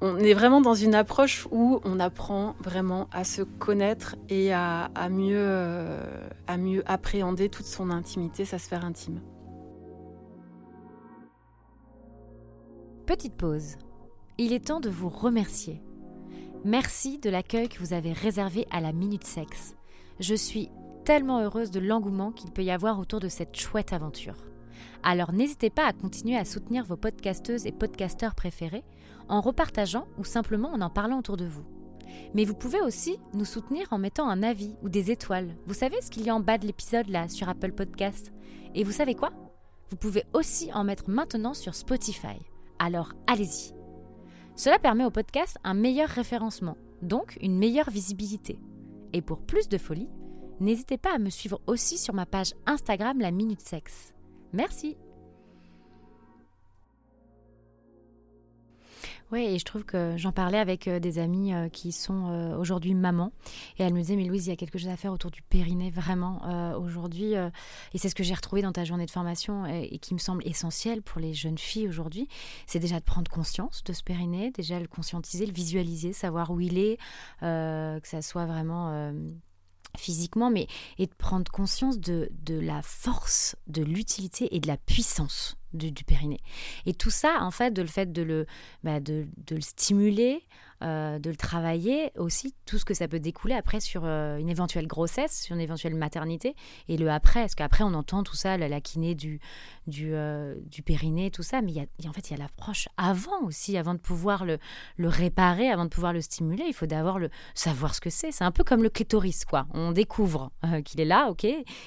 on 0.01 0.17
est 0.17 0.33
vraiment 0.33 0.61
dans 0.61 0.73
une 0.73 0.95
approche 0.95 1.47
où 1.51 1.79
on 1.83 1.99
apprend 1.99 2.55
vraiment 2.59 3.07
à 3.11 3.23
se 3.23 3.43
connaître 3.43 4.15
et 4.29 4.51
à, 4.51 4.89
mieux, 5.09 5.35
euh, 5.37 6.27
à 6.47 6.57
mieux 6.57 6.83
appréhender 6.87 7.49
toute 7.49 7.67
son 7.67 7.91
intimité, 7.91 8.43
sa 8.43 8.57
sphère 8.57 8.83
intime. 8.83 9.21
Petite 13.05 13.35
pause. 13.35 13.77
Il 14.37 14.53
est 14.53 14.65
temps 14.67 14.79
de 14.79 14.89
vous 14.89 15.09
remercier. 15.09 15.83
Merci 16.65 17.19
de 17.19 17.29
l'accueil 17.29 17.69
que 17.69 17.79
vous 17.79 17.93
avez 17.93 18.13
réservé 18.13 18.65
à 18.71 18.81
la 18.81 18.93
Minute 18.93 19.25
Sexe. 19.25 19.75
Je 20.19 20.33
suis 20.33 20.69
tellement 21.03 21.41
heureuse 21.41 21.71
de 21.71 21.79
l'engouement 21.79 22.31
qu'il 22.31 22.51
peut 22.51 22.63
y 22.63 22.71
avoir 22.71 22.99
autour 22.99 23.19
de 23.19 23.27
cette 23.27 23.55
chouette 23.55 23.93
aventure. 23.93 24.35
Alors 25.03 25.33
n'hésitez 25.33 25.69
pas 25.69 25.85
à 25.85 25.93
continuer 25.93 26.37
à 26.37 26.45
soutenir 26.45 26.85
vos 26.85 26.97
podcasteuses 26.97 27.65
et 27.65 27.71
podcasteurs 27.71 28.35
préférés 28.35 28.83
en 29.27 29.41
repartageant 29.41 30.07
ou 30.17 30.23
simplement 30.23 30.73
en 30.73 30.81
en 30.81 30.89
parlant 30.89 31.19
autour 31.19 31.37
de 31.37 31.45
vous. 31.45 31.65
Mais 32.33 32.45
vous 32.45 32.53
pouvez 32.53 32.81
aussi 32.81 33.17
nous 33.33 33.45
soutenir 33.45 33.87
en 33.91 33.97
mettant 33.97 34.29
un 34.29 34.43
avis 34.43 34.75
ou 34.83 34.89
des 34.89 35.11
étoiles. 35.11 35.55
Vous 35.65 35.73
savez 35.73 36.01
ce 36.01 36.09
qu'il 36.09 36.23
y 36.23 36.29
a 36.29 36.35
en 36.35 36.39
bas 36.39 36.57
de 36.57 36.67
l'épisode 36.67 37.09
là 37.09 37.27
sur 37.27 37.49
Apple 37.49 37.71
Podcast. 37.71 38.31
Et 38.75 38.83
vous 38.83 38.91
savez 38.91 39.15
quoi? 39.15 39.31
Vous 39.89 39.97
pouvez 39.97 40.23
aussi 40.33 40.71
en 40.73 40.83
mettre 40.83 41.09
maintenant 41.09 41.53
sur 41.53 41.75
Spotify. 41.75 42.37
Alors 42.79 43.13
allez-y. 43.27 43.73
Cela 44.55 44.79
permet 44.79 45.05
au 45.05 45.11
podcast 45.11 45.57
un 45.63 45.73
meilleur 45.73 46.09
référencement, 46.09 46.77
donc 47.01 47.37
une 47.41 47.57
meilleure 47.57 47.89
visibilité. 47.89 48.59
Et 49.13 49.21
pour 49.21 49.41
plus 49.41 49.69
de 49.69 49.77
folie, 49.77 50.09
n'hésitez 50.61 50.97
pas 50.97 51.15
à 51.15 51.19
me 51.19 51.29
suivre 51.29 51.59
aussi 51.67 51.97
sur 51.97 52.13
ma 52.13 52.25
page 52.25 52.53
Instagram 52.65 53.19
La 53.19 53.31
Minute 53.31 53.61
Sexe. 53.61 54.13
Merci 54.53 54.95
Oui, 59.31 59.45
et 59.45 59.59
je 59.59 59.63
trouve 59.63 59.85
que 59.85 60.15
j'en 60.17 60.33
parlais 60.33 60.57
avec 60.57 60.89
euh, 60.89 60.99
des 60.99 61.17
amis 61.17 61.53
euh, 61.53 61.69
qui 61.69 61.93
sont 61.93 62.27
euh, 62.27 62.57
aujourd'hui 62.57 62.93
mamans. 62.93 63.31
Et 63.77 63.83
elle 63.83 63.93
me 63.93 63.99
disait, 63.99 64.17
mais 64.17 64.25
Louise, 64.25 64.47
il 64.47 64.49
y 64.49 64.53
a 64.53 64.57
quelque 64.57 64.77
chose 64.77 64.89
à 64.89 64.97
faire 64.97 65.13
autour 65.13 65.31
du 65.31 65.41
périnée, 65.41 65.89
vraiment, 65.89 66.41
aujourd'hui. 66.77 67.33
et 67.33 67.97
c'est 67.97 68.09
ce 68.09 68.15
que 68.15 68.23
j'ai 68.23 68.33
retrouvé 68.33 68.61
dans 68.61 68.71
ta 68.71 68.83
journée 68.83 69.05
de 69.05 69.11
formation 69.11 69.65
et, 69.65 69.99
qui 69.99 70.13
me 70.13 70.19
semble 70.19 70.45
essentiel 70.45 71.01
pour 71.01 71.21
les 71.21 71.33
jeunes 71.33 71.57
filles 71.57 71.87
aujourd'hui. 71.87 72.27
C'est 72.67 72.79
déjà 72.79 72.99
de 72.99 73.05
prendre 73.05 73.29
conscience 73.31 73.83
de 73.83 73.93
ce 73.93 74.03
périnée, 74.03 74.51
déjà 74.51 74.79
le 74.79 74.87
conscientiser, 74.87 75.45
le 75.45 75.53
visualiser, 75.53 76.13
savoir 76.13 76.51
où 76.51 76.59
il 76.59 76.77
est, 76.77 76.97
que 77.39 77.99
ça 78.03 78.21
soit 78.21 78.45
vraiment 78.45 79.13
physiquement, 79.97 80.49
mais 80.49 80.67
et 80.97 81.07
de 81.07 81.13
prendre 81.13 81.51
conscience 81.51 81.99
de, 81.99 82.29
de 82.43 82.59
la 82.59 82.81
force, 82.81 83.55
de 83.67 83.83
l'utilité 83.83 84.55
et 84.55 84.59
de 84.59 84.67
la 84.67 84.77
puissance 84.77 85.57
du, 85.73 86.03
périnée. 86.03 86.41
Et 86.85 86.93
tout 86.93 87.09
ça, 87.09 87.37
en 87.41 87.51
fait, 87.51 87.71
de 87.71 87.81
le 87.81 87.87
fait 87.87 88.11
de 88.11 88.21
le, 88.21 88.45
bah, 88.83 88.99
de, 88.99 89.27
de 89.45 89.55
le 89.55 89.61
stimuler, 89.61 90.43
euh, 90.83 91.19
de 91.19 91.29
le 91.29 91.35
travailler 91.35 92.11
aussi, 92.17 92.55
tout 92.65 92.77
ce 92.77 92.85
que 92.85 92.93
ça 92.93 93.07
peut 93.07 93.19
découler 93.19 93.53
après 93.53 93.79
sur 93.79 94.01
euh, 94.03 94.37
une 94.37 94.49
éventuelle 94.49 94.87
grossesse, 94.87 95.41
sur 95.41 95.55
une 95.55 95.61
éventuelle 95.61 95.95
maternité, 95.95 96.55
et 96.87 96.97
le 96.97 97.09
après, 97.11 97.41
parce 97.41 97.55
qu'après 97.55 97.83
on 97.83 97.93
entend 97.93 98.23
tout 98.23 98.35
ça, 98.35 98.57
la, 98.57 98.81
kiné 98.81 99.13
du, 99.13 99.39
du, 99.85 100.13
euh, 100.13 100.55
périnée, 100.85 101.29
tout 101.29 101.43
ça, 101.43 101.61
mais 101.61 101.73
en 102.07 102.13
fait 102.13 102.29
il 102.29 102.31
y 102.31 102.35
a 102.35 102.37
l'approche 102.37 102.87
avant 102.97 103.43
aussi, 103.43 103.77
avant 103.77 103.93
de 103.93 103.99
pouvoir 103.99 104.43
le, 104.45 104.57
réparer, 104.99 105.69
avant 105.69 105.85
de 105.85 105.89
pouvoir 105.89 106.13
le 106.13 106.21
stimuler, 106.21 106.63
il 106.67 106.73
faut 106.73 106.87
d'abord 106.87 107.19
le 107.19 107.29
savoir 107.53 107.93
ce 107.93 108.01
que 108.01 108.09
c'est. 108.09 108.31
C'est 108.31 108.43
un 108.43 108.51
peu 108.51 108.63
comme 108.63 108.81
le 108.81 108.89
clitoris, 108.89 109.45
quoi. 109.45 109.67
On 109.73 109.91
découvre 109.91 110.51
qu'il 110.85 110.99
est 110.99 111.05
là, 111.05 111.27
ok, 111.29 111.45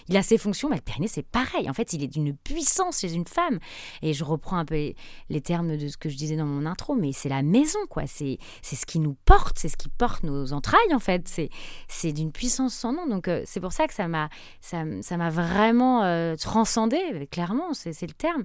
il 0.09 0.16
a 0.16 0.22
ses 0.22 0.38
fonctions, 0.38 0.68
mais 0.68 0.76
le 0.76 0.83
périnée 0.83 1.09
c'est 1.09 1.26
pareil. 1.26 1.68
En 1.68 1.74
fait, 1.74 1.92
il 1.92 2.02
est 2.02 2.09
d'une 2.09 2.37
puissance 2.37 3.00
chez 3.00 3.12
une 3.12 3.26
femme. 3.26 3.59
Et 4.02 4.12
je 4.12 4.22
reprends 4.22 4.57
un 4.57 4.64
peu 4.64 4.74
les, 4.74 4.96
les, 5.30 5.40
termes 5.40 5.76
de 5.76 5.88
ce 5.88 5.96
que 5.96 6.09
je 6.09 6.16
disais 6.16 6.37
dans 6.37 6.46
mon 6.46 6.66
intro, 6.66 6.94
mais 6.94 7.12
c'est 7.12 7.28
la 7.28 7.42
maison, 7.42 7.80
quoi. 7.88 8.04
C'est 8.07 8.38
ce 8.85 8.92
qui 8.92 8.99
nous 9.01 9.16
porte, 9.25 9.59
c'est 9.59 9.68
ce 9.68 9.77
qui 9.77 9.88
porte 9.88 10.23
nos 10.25 10.53
entrailles 10.53 10.94
en 10.94 10.99
fait. 10.99 11.27
C'est 11.27 11.49
c'est 11.88 12.12
d'une 12.12 12.33
puissance 12.33 12.75
sans 12.75 12.92
nom. 12.92 13.07
Donc 13.07 13.29
euh, 13.29 13.42
c'est 13.47 13.61
pour 13.61 13.73
ça 13.73 13.87
que 13.87 13.94
ça 13.94 14.09
m'a 14.09 14.29
ça 14.61 15.16
m'a 15.16 15.31
vraiment 15.31 16.05
euh, 16.05 16.37
transcendé, 16.37 17.29
clairement, 17.31 17.73
c'est 17.73 18.01
le 18.03 18.12
terme. 18.12 18.44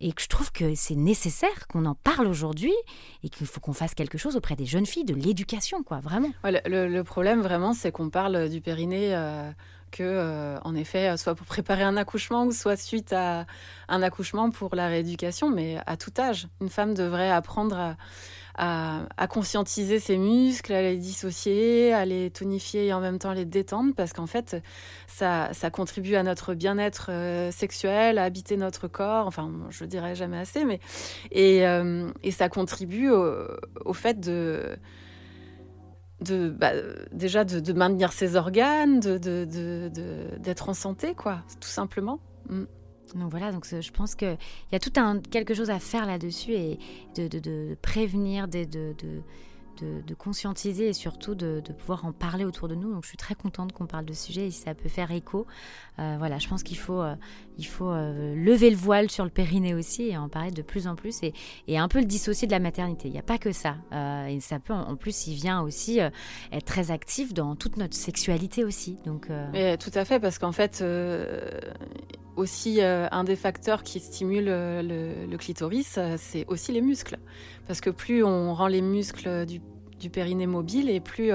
Et 0.00 0.12
que 0.12 0.22
je 0.22 0.28
trouve 0.28 0.52
que 0.52 0.76
c'est 0.76 0.94
nécessaire 0.94 1.66
qu'on 1.66 1.84
en 1.84 1.96
parle 1.96 2.28
aujourd'hui 2.28 2.74
et 3.24 3.28
qu'il 3.28 3.48
faut 3.48 3.58
qu'on 3.58 3.72
fasse 3.72 3.94
quelque 3.94 4.16
chose 4.16 4.36
auprès 4.36 4.54
des 4.54 4.64
jeunes 4.64 4.86
filles, 4.86 5.04
de 5.04 5.14
l'éducation, 5.14 5.82
quoi, 5.82 5.98
vraiment. 5.98 6.30
le, 6.44 7.02
problème, 7.02 7.40
vraiment, 7.40 7.72
c'est 7.72 7.90
qu'on 7.90 8.08
parle 8.08 8.48
du 8.48 8.60
périnée 8.60 9.12
euh, 9.16 9.50
que, 9.90 10.56
en 10.62 10.76
effet, 10.76 11.16
soit 11.16 11.34
pour 11.34 11.48
préparer 11.48 11.82
un 11.82 11.96
accouchement 11.96 12.44
ou 12.44 12.52
soit 12.52 12.76
suite 12.76 13.12
à 13.12 13.44
un 13.88 14.02
accouchement 14.02 14.50
pour 14.50 14.76
la 14.76 14.86
rééducation, 14.86 15.50
mais 15.50 15.78
à 15.84 15.96
tout 15.96 16.12
âge. 16.16 16.46
Une 16.60 16.68
femme 16.68 16.94
devrait 16.94 17.32
apprendre 17.32 17.76
à 17.76 17.96
à, 18.58 19.28
conscientiser 19.28 20.00
ses 20.00 20.18
muscles, 20.18 20.72
à 20.72 20.82
les 20.82 20.96
dissocier, 20.96 21.92
à 21.92 22.04
les 22.04 22.30
tonifier 22.30 22.86
et 22.86 22.92
en 22.92 23.00
même 23.00 23.18
temps 23.18 23.32
les 23.32 23.44
détendre, 23.44 23.94
parce 23.94 24.12
qu'en 24.12 24.26
fait, 24.26 24.56
ça, 25.06 25.50
ça, 25.52 25.70
contribue 25.70 26.16
à 26.16 26.24
notre 26.24 26.54
bien-être 26.54 27.10
euh, 27.10 27.52
sexuel, 27.52 28.18
à 28.18 28.24
habiter 28.24 28.56
notre 28.56 28.88
corps, 28.88 29.26
enfin, 29.26 29.52
je 29.70 29.84
dirais 29.84 30.14
jamais 30.14 30.38
assez, 30.38 30.64
mais. 30.64 30.80
Et, 31.30 31.66
euh, 31.66 32.10
ça 32.30 32.48
contribue 32.48 33.10
au, 33.10 33.92
fait 33.92 34.20
de. 34.20 34.76
Bah, 36.20 36.72
déjà 37.12 37.44
de, 37.44 37.72
maintenir 37.72 38.12
ses 38.12 38.34
organes, 38.36 38.98
d'être 39.00 39.20
de, 39.20 40.70
en 40.70 40.74
santé, 40.74 41.14
quoi, 41.14 41.42
tout 41.60 41.68
simplement. 41.68 42.20
Mm. 42.48 42.64
Donc 43.14 43.30
voilà, 43.30 43.52
donc 43.52 43.66
je 43.66 43.90
pense 43.90 44.14
qu'il 44.14 44.36
y 44.72 44.74
a 44.74 44.78
tout 44.78 44.92
un 44.96 45.20
quelque 45.20 45.54
chose 45.54 45.70
à 45.70 45.78
faire 45.78 46.06
là-dessus 46.06 46.52
et 46.52 46.78
de, 47.16 47.74
prévenir, 47.80 48.48
de, 48.48 48.64
de, 48.64 48.94
de, 49.82 50.14
conscientiser 50.14 50.88
et 50.88 50.92
surtout 50.92 51.34
de, 51.34 51.62
pouvoir 51.78 52.04
en 52.04 52.12
parler 52.12 52.44
autour 52.44 52.68
de 52.68 52.74
nous. 52.74 52.92
Donc 52.92 53.04
je 53.04 53.08
suis 53.08 53.16
très 53.16 53.34
contente 53.34 53.72
qu'on 53.72 53.86
parle 53.86 54.04
de 54.04 54.12
ce 54.12 54.26
sujet 54.26 54.46
et 54.46 54.50
si 54.50 54.62
ça 54.62 54.74
peut 54.74 54.88
faire 54.88 55.10
écho. 55.10 55.46
Euh, 55.98 56.16
voilà, 56.18 56.38
je 56.38 56.48
pense 56.48 56.62
qu'il 56.62 56.78
faut, 56.78 57.00
euh, 57.00 57.14
il 57.58 57.66
faut 57.66 57.90
euh, 57.90 58.34
lever 58.34 58.70
le 58.70 58.76
voile 58.76 59.10
sur 59.10 59.24
le 59.24 59.30
périnée 59.30 59.74
aussi 59.74 60.04
et 60.04 60.16
en 60.16 60.28
parler 60.28 60.52
de 60.52 60.62
plus 60.62 60.86
en 60.86 60.94
plus 60.94 61.22
et, 61.22 61.32
et 61.66 61.78
un 61.78 61.88
peu 61.88 61.98
le 61.98 62.04
dissocier 62.04 62.46
de 62.46 62.52
la 62.52 62.60
maternité. 62.60 63.08
Il 63.08 63.12
n'y 63.12 63.18
a 63.18 63.22
pas 63.22 63.38
que 63.38 63.52
ça. 63.52 63.76
et 64.28 64.40
ça 64.40 64.58
peut, 64.58 64.72
en 64.72 64.96
plus, 64.96 65.26
il 65.26 65.34
vient 65.34 65.60
aussi 65.62 65.98
être 65.98 66.64
très 66.64 66.90
actif 66.90 67.34
dans 67.34 67.56
toute 67.56 67.76
notre 67.76 67.94
sexualité 67.94 68.64
aussi. 68.64 68.98
Donc, 69.04 69.28
tout 69.28 69.90
à 69.94 70.04
fait, 70.04 70.20
parce 70.20 70.38
qu'en 70.38 70.52
fait, 70.52 70.84
aussi 72.36 72.80
un 72.80 73.24
des 73.24 73.36
facteurs 73.36 73.82
qui 73.82 74.00
stimule 74.00 74.46
le, 74.46 75.26
le 75.26 75.36
clitoris, 75.36 75.98
c'est 76.16 76.46
aussi 76.46 76.72
les 76.72 76.80
muscles. 76.80 77.18
Parce 77.68 77.80
que 77.80 77.90
plus 77.90 78.24
on 78.24 78.52
rend 78.54 78.66
les 78.66 78.82
muscles 78.82 79.46
du, 79.46 79.60
du 80.00 80.10
périnée 80.10 80.48
mobile 80.48 80.90
et 80.90 80.98
plus 80.98 81.30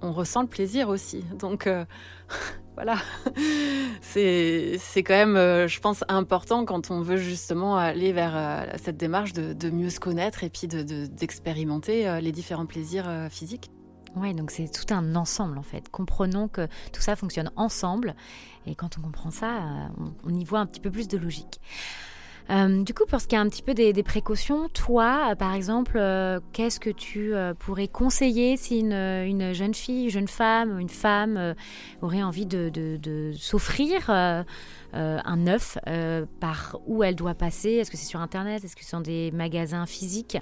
on 0.00 0.12
ressent 0.12 0.42
le 0.42 0.48
plaisir 0.48 0.88
aussi. 0.88 1.24
Donc 1.40 1.68
voilà, 2.78 2.96
c'est 4.00 4.78
quand 4.96 5.14
même, 5.14 5.36
euh, 5.36 5.66
je 5.66 5.80
pense, 5.80 6.04
important 6.06 6.64
quand 6.64 6.92
on 6.92 7.00
veut 7.00 7.16
justement 7.16 7.76
aller 7.76 8.12
vers 8.12 8.36
euh, 8.36 8.66
cette 8.80 8.96
démarche 8.96 9.32
de, 9.32 9.70
mieux 9.70 9.90
se 9.90 9.98
connaître 9.98 10.44
et 10.44 10.48
puis 10.48 10.68
d'expérimenter 10.68 12.04
de, 12.04 12.08
euh, 12.08 12.20
les 12.20 12.30
différents 12.30 12.66
plaisirs 12.66 13.28
physiques. 13.30 13.72
Oui, 14.14 14.32
donc 14.32 14.52
c'est 14.52 14.68
tout 14.68 14.94
un 14.94 15.16
ensemble 15.16 15.58
en 15.58 15.62
fait. 15.62 15.88
Comprenons 15.90 16.46
que 16.46 16.68
tout 16.92 17.02
ça 17.02 17.16
fonctionne 17.16 17.50
ensemble 17.56 18.14
et 18.66 18.76
quand 18.76 18.96
on 18.98 19.02
comprend 19.02 19.32
ça, 19.32 19.90
on 20.24 20.32
y 20.32 20.44
voit 20.44 20.60
un 20.60 20.66
petit 20.66 20.80
peu 20.80 20.90
plus 20.90 21.08
de 21.08 21.18
logique. 21.18 21.60
Euh, 22.50 22.82
du 22.82 22.94
coup, 22.94 23.04
pour 23.04 23.20
ce 23.20 23.28
qui 23.28 23.34
est 23.34 23.38
un 23.38 23.48
petit 23.48 23.62
peu 23.62 23.74
des, 23.74 24.02
précautions, 24.02 24.68
toi, 24.68 25.30
euh, 25.30 25.34
par 25.34 25.54
exemple, 25.54 25.98
euh, 25.98 26.40
qu'est-ce 26.52 26.80
que 26.80 26.90
tu 26.90 27.32
pourrais 27.58 27.88
conseiller 27.88 28.56
si 28.56 28.80
une, 28.80 29.52
jeune 29.52 29.74
fille, 29.74 30.04
une 30.04 30.10
jeune 30.10 30.28
femme, 30.28 30.78
une 30.78 30.88
femme 30.88 31.54
aurait 32.00 32.22
envie 32.22 32.46
de, 32.46 33.32
s'offrir 33.36 34.10
un 34.10 35.46
œuf 35.46 35.78
Par 36.40 36.78
où 36.86 37.02
elle 37.02 37.16
doit 37.16 37.34
passer? 37.34 37.70
Est-ce 37.72 37.90
que 37.90 37.96
c'est 37.96 38.06
sur 38.06 38.20
Internet? 38.20 38.64
Est-ce 38.64 38.76
que 38.76 38.84
c'est 38.84 38.96
dans 38.96 39.02
des 39.02 39.30
magasins 39.32 39.86
physiques? 39.86 40.38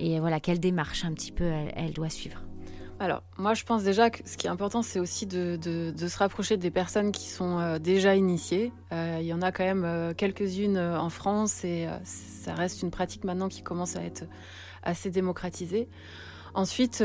Et 0.00 0.18
voilà, 0.18 0.40
quelle 0.40 0.60
démarche 0.60 1.04
un 1.04 1.12
petit 1.12 1.32
peu 1.32 1.44
elle 1.44 1.92
doit 1.92 2.10
suivre? 2.10 2.40
Alors, 3.00 3.22
moi, 3.38 3.54
je 3.54 3.64
pense 3.64 3.82
déjà 3.82 4.08
que 4.08 4.18
ce 4.24 4.36
qui 4.36 4.46
est 4.46 4.50
important, 4.50 4.82
c'est 4.82 5.00
aussi 5.00 5.26
de, 5.26 5.58
se 5.96 6.18
rapprocher 6.18 6.56
des 6.56 6.70
personnes 6.70 7.10
qui 7.10 7.28
sont 7.28 7.58
euh, 7.58 7.78
déjà 7.78 8.14
initiées. 8.14 8.72
Euh, 8.92 9.18
il 9.20 9.26
y 9.26 9.32
en 9.32 9.42
a 9.42 9.50
quand 9.50 9.64
même 9.64 9.84
euh, 9.84 10.14
quelques-unes 10.14 10.78
en 10.78 11.10
France 11.10 11.64
et 11.64 11.88
ça 12.04 12.54
reste 12.54 12.82
une 12.82 12.90
pratique 12.90 13.24
maintenant 13.24 13.48
qui 13.48 13.62
commence 13.62 13.96
à 13.96 14.02
être 14.02 14.24
assez 14.82 15.10
démocratisée. 15.10 15.88
Ensuite, 16.54 17.02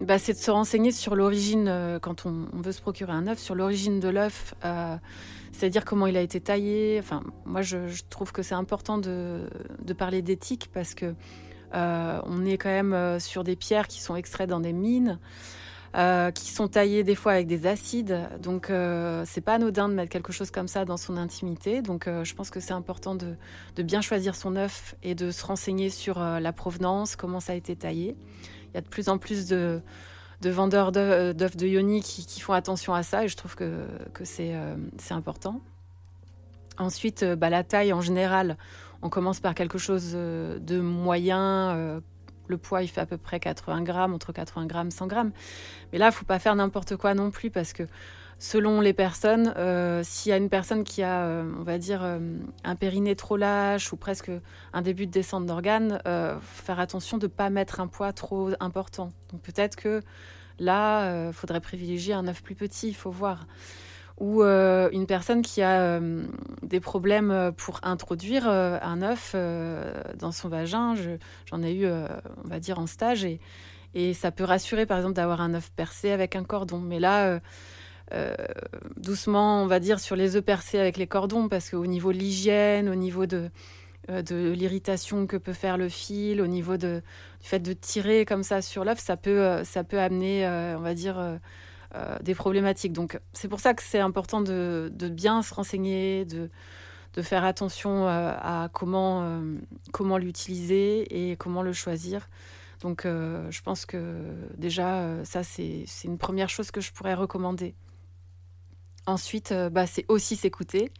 bah, 0.00 0.18
c'est 0.18 0.32
de 0.32 0.38
se 0.38 0.50
renseigner 0.50 0.92
sur 0.92 1.14
l'origine, 1.14 1.98
quand 2.00 2.24
on, 2.24 2.46
veut 2.54 2.72
se 2.72 2.80
procurer 2.80 3.12
un 3.12 3.26
œuf, 3.26 3.38
sur 3.38 3.54
l'origine 3.54 4.00
de 4.00 4.08
l'œuf, 4.08 4.54
c'est-à-dire 5.52 5.84
comment 5.84 6.06
il 6.06 6.16
a 6.16 6.22
été 6.22 6.40
taillé. 6.40 6.96
Enfin, 6.98 7.22
moi, 7.44 7.60
je, 7.60 7.76
trouve 8.08 8.32
que 8.32 8.42
c'est 8.42 8.54
important 8.54 8.96
de, 8.96 9.50
de 9.82 9.92
parler 9.92 10.22
d'éthique 10.22 10.70
parce 10.72 10.94
que 10.94 11.14
on 11.74 12.44
est 12.44 12.56
quand 12.56 12.70
même 12.70 13.18
sur 13.20 13.44
des 13.44 13.56
pierres 13.56 13.88
qui 13.88 14.00
sont 14.00 14.16
extraites 14.16 14.48
dans 14.48 14.60
des 14.60 14.72
mines. 14.72 15.18
Euh, 15.96 16.32
qui 16.32 16.50
sont 16.50 16.66
taillés 16.66 17.04
des 17.04 17.14
fois 17.14 17.32
avec 17.32 17.46
des 17.46 17.68
acides. 17.68 18.18
Donc 18.42 18.68
euh, 18.68 19.22
c'est 19.26 19.40
pas 19.40 19.54
anodin 19.54 19.88
de 19.88 19.94
mettre 19.94 20.10
quelque 20.10 20.32
chose 20.32 20.50
comme 20.50 20.66
ça 20.66 20.84
dans 20.84 20.96
son 20.96 21.16
intimité. 21.16 21.82
Donc 21.82 22.08
euh, 22.08 22.24
je 22.24 22.34
pense 22.34 22.50
que 22.50 22.58
c'est 22.58 22.72
important 22.72 23.14
de, 23.14 23.36
bien 23.80 24.00
choisir 24.00 24.34
son 24.34 24.56
œuf 24.56 24.96
et 25.04 25.14
de 25.14 25.30
se 25.30 25.46
renseigner 25.46 25.90
sur 25.90 26.18
la 26.18 26.52
provenance, 26.52 27.14
comment 27.14 27.38
ça 27.38 27.52
a 27.52 27.54
été 27.54 27.76
taillé. 27.76 28.16
Il 28.72 28.74
y 28.74 28.78
a 28.78 28.80
de 28.80 28.88
plus 28.88 29.08
en 29.08 29.18
plus 29.18 29.46
de, 29.46 29.82
vendeurs 30.42 30.90
d'œufs 30.90 31.56
de 31.56 31.66
Yoni 31.66 32.02
qui, 32.02 32.40
font 32.40 32.54
attention 32.54 32.92
à 32.92 33.04
ça 33.04 33.22
et 33.22 33.28
je 33.28 33.36
trouve 33.36 33.54
que, 33.54 33.86
c'est 34.24 34.52
important. 35.10 35.60
Ensuite, 36.76 37.24
bah, 37.24 37.50
la 37.50 37.62
taille 37.62 37.92
en 37.92 38.00
général, 38.00 38.56
on 39.04 39.08
commence 39.10 39.38
par 39.38 39.54
quelque 39.54 39.78
chose 39.78 40.12
de 40.14 40.80
moyen, 40.80 42.00
le 42.46 42.58
poids, 42.58 42.82
il 42.82 42.88
fait 42.88 43.00
à 43.00 43.06
peu 43.06 43.16
près 43.16 43.40
80 43.40 43.82
grammes, 43.82 44.14
entre 44.14 44.32
80 44.32 44.66
grammes, 44.66 44.90
100 44.90 45.06
grammes. 45.06 45.32
Mais 45.92 45.98
là, 45.98 46.06
il 46.06 46.12
faut 46.12 46.24
pas 46.24 46.38
faire 46.38 46.54
n'importe 46.56 46.96
quoi 46.96 47.14
non 47.14 47.30
plus 47.30 47.50
parce 47.50 47.72
que 47.72 47.84
selon 48.38 48.80
les 48.80 48.92
personnes, 48.92 49.54
euh, 49.56 50.02
s'il 50.04 50.30
y 50.30 50.32
a 50.32 50.36
une 50.36 50.48
personne 50.48 50.84
qui 50.84 51.02
a, 51.02 51.22
euh, 51.22 51.50
on 51.58 51.62
va 51.62 51.78
dire, 51.78 52.02
euh, 52.02 52.18
un 52.64 52.76
périnée 52.76 53.16
trop 53.16 53.36
lâche 53.36 53.92
ou 53.92 53.96
presque 53.96 54.30
un 54.72 54.82
début 54.82 55.06
de 55.06 55.12
descente 55.12 55.46
d'organes, 55.46 56.00
faire 56.40 56.80
attention 56.80 57.18
de 57.18 57.26
ne 57.26 57.30
pas 57.32 57.50
mettre 57.50 57.80
un 57.80 57.86
poids 57.86 58.12
trop 58.12 58.50
important. 58.60 59.12
Donc 59.30 59.42
peut-être 59.42 59.76
que 59.76 60.02
là, 60.58 61.28
il 61.28 61.32
faudrait 61.32 61.60
privilégier 61.60 62.14
un 62.14 62.26
œuf 62.28 62.42
plus 62.42 62.54
petit, 62.54 62.88
il 62.88 62.94
faut 62.94 63.10
voir 63.10 63.46
ou 64.18 64.42
euh, 64.42 64.88
une 64.92 65.06
personne 65.06 65.42
qui 65.42 65.60
a 65.62 65.80
euh, 65.80 66.24
des 66.62 66.80
problèmes 66.80 67.52
pour 67.56 67.80
introduire 67.82 68.48
euh, 68.48 68.78
un 68.80 69.02
œuf 69.02 69.34
dans 70.18 70.32
son 70.32 70.48
vagin. 70.48 70.94
J'en 71.46 71.62
ai 71.62 71.74
eu, 71.74 71.86
on 71.86 72.48
va 72.48 72.60
dire, 72.60 72.78
en 72.78 72.86
stage 72.86 73.24
et, 73.24 73.40
ça 74.14 74.32
peut 74.32 74.44
rassurer, 74.44 74.86
par 74.86 74.98
exemple, 74.98 75.14
d'avoir 75.14 75.40
un 75.40 75.54
œuf 75.54 75.70
percé 75.70 76.10
avec 76.10 76.34
un 76.34 76.42
cordon. 76.42 76.78
Mais 76.78 76.98
là, 76.98 77.40
doucement, 78.96 79.62
on 79.62 79.66
va 79.66 79.78
dire, 79.78 80.00
sur 80.00 80.16
les 80.16 80.36
œufs 80.36 80.44
percés 80.44 80.78
avec 80.78 80.96
les 80.96 81.06
cordons, 81.06 81.48
parce 81.48 81.70
qu'au 81.70 81.86
niveau 81.86 82.12
de 82.12 82.18
l'hygiène, 82.18 82.88
au 82.88 82.96
niveau 82.96 83.26
de, 83.26 83.50
de 84.08 84.50
l'irritation 84.50 85.28
que 85.28 85.36
peut 85.36 85.52
faire 85.52 85.78
le 85.78 85.88
fil, 85.88 86.40
au 86.40 86.48
niveau 86.48 86.76
de, 86.76 87.02
du 87.40 87.48
fait 87.48 87.60
de 87.60 87.72
tirer 87.72 88.24
comme 88.24 88.42
ça 88.42 88.62
sur 88.62 88.84
l'œuf, 88.84 88.98
ça 88.98 89.16
peut, 89.16 89.62
ça 89.62 89.84
peut 89.84 90.00
amener, 90.00 90.44
on 90.76 90.80
va 90.80 90.94
dire, 90.94 91.38
euh, 91.94 92.18
des 92.22 92.34
problématiques. 92.34 92.92
Donc 92.92 93.20
c'est 93.32 93.46
pour 93.46 93.60
ça 93.60 93.72
que 93.72 93.82
c'est 93.82 94.00
important 94.00 94.40
de, 94.40 94.90
bien 95.12 95.42
se 95.42 95.54
renseigner, 95.54 96.24
de, 96.24 96.50
faire 97.22 97.44
attention 97.44 98.08
euh, 98.08 98.32
à 98.36 98.68
comment, 98.72 99.22
euh, 99.22 99.58
comment 99.92 100.18
l'utiliser 100.18 101.30
et 101.30 101.36
comment 101.36 101.62
le 101.62 101.72
choisir. 101.72 102.28
Donc 102.80 103.04
je 103.04 103.62
pense 103.62 103.86
que 103.86 104.16
déjà, 104.58 105.24
ça 105.24 105.42
c'est 105.42 105.86
une 106.04 106.18
première 106.18 106.50
chose 106.50 106.70
que 106.70 106.80
je 106.80 106.92
pourrais 106.92 107.14
recommander. 107.14 107.74
Ensuite, 109.06 109.54
bah, 109.70 109.86
c'est 109.86 110.04
aussi 110.08 110.36
s'écouter. 110.36 110.90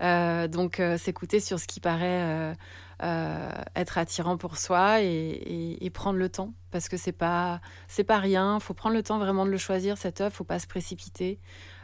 donc 0.00 0.80
s'écouter 0.96 1.40
sur 1.40 1.58
ce 1.58 1.66
qui 1.66 1.80
paraît 1.80 2.56
euh, 3.02 3.50
être 3.74 3.98
attirant 3.98 4.38
pour 4.38 4.56
soi 4.56 5.02
et, 5.02 5.90
prendre 5.92 6.18
le 6.18 6.28
temps 6.28 6.52
parce 6.70 6.88
que 6.88 6.96
c'est 6.96 7.12
pas 7.12 7.60
c'est 7.88 8.04
pas 8.04 8.18
rien. 8.18 8.58
Faut 8.60 8.74
prendre 8.74 8.94
le 8.94 9.02
temps 9.02 9.18
vraiment 9.18 9.46
de 9.46 9.50
le 9.50 9.58
choisir 9.58 9.98
cette 9.98 10.20
œuvre. 10.20 10.34
Faut 10.34 10.44
pas 10.44 10.58
se 10.58 10.66
précipiter. 10.66 11.38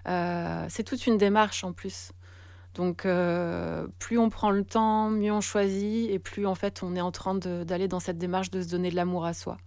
Euh, 0.08 0.66
c'est 0.68 0.84
toute 0.84 1.06
une 1.06 1.18
démarche 1.18 1.64
en 1.64 1.72
plus. 1.72 2.12
Donc 2.74 3.04
euh, 3.04 3.86
plus 3.98 4.18
on 4.18 4.30
prend 4.30 4.50
le 4.50 4.64
temps, 4.64 5.10
mieux 5.10 5.32
on 5.32 5.40
choisit 5.42 6.10
et 6.10 6.18
plus 6.18 6.46
en 6.46 6.54
fait 6.54 6.82
on 6.82 6.96
est 6.96 7.00
en 7.00 7.12
train 7.12 7.34
d'aller 7.34 7.88
dans 7.88 8.00
cette 8.00 8.18
démarche 8.18 8.50
de 8.50 8.62
se 8.62 8.68
donner 8.68 8.90
de 8.90 8.96
l'amour 8.96 9.26
à 9.26 9.34
soi. 9.34 9.58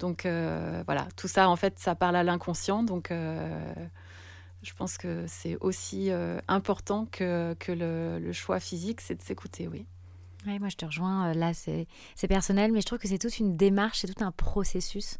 Donc 0.00 0.22
voilà, 0.24 1.06
tout 1.16 1.28
ça 1.28 1.48
en 1.48 1.56
fait 1.56 1.78
ça 1.78 1.94
parle 1.94 2.16
à 2.16 2.24
l'inconscient. 2.24 2.82
Donc 2.82 3.10
je 3.10 4.72
pense 4.76 4.98
que 4.98 5.24
c'est 5.28 5.56
aussi 5.60 6.10
important 6.48 7.06
que, 7.12 7.54
que 7.60 7.72
le, 7.72 8.18
le 8.18 8.32
choix 8.32 8.58
physique, 8.60 9.00
c'est 9.00 9.14
de 9.14 9.22
s'écouter, 9.22 9.68
oui. 9.68 9.86
Oui, 10.46 10.58
moi 10.58 10.68
je 10.68 10.76
te 10.76 10.84
rejoins. 10.84 11.30
Euh, 11.30 11.34
là, 11.34 11.52
c'est 11.54 11.86
personnel, 12.28 12.72
mais 12.72 12.80
je 12.80 12.86
trouve 12.86 12.98
que 12.98 13.08
c'est 13.08 13.18
toute 13.18 13.38
une 13.38 13.56
démarche, 13.56 14.00
c'est 14.00 14.12
tout 14.12 14.24
un 14.24 14.32
processus. 14.32 15.18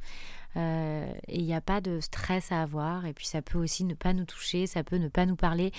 Euh, 0.56 1.12
et 1.28 1.38
il 1.38 1.44
n'y 1.44 1.54
a 1.54 1.60
pas 1.60 1.80
de 1.80 2.00
stress 2.00 2.52
à 2.52 2.62
avoir. 2.62 3.06
Et 3.06 3.12
puis 3.12 3.26
ça 3.26 3.42
peut 3.42 3.58
aussi 3.58 3.84
ne 3.84 3.94
pas 3.94 4.12
nous 4.12 4.24
toucher, 4.24 4.66
ça 4.66 4.84
peut 4.84 4.96
ne 4.96 5.08
pas 5.08 5.26
nous 5.26 5.36
parler. 5.36 5.72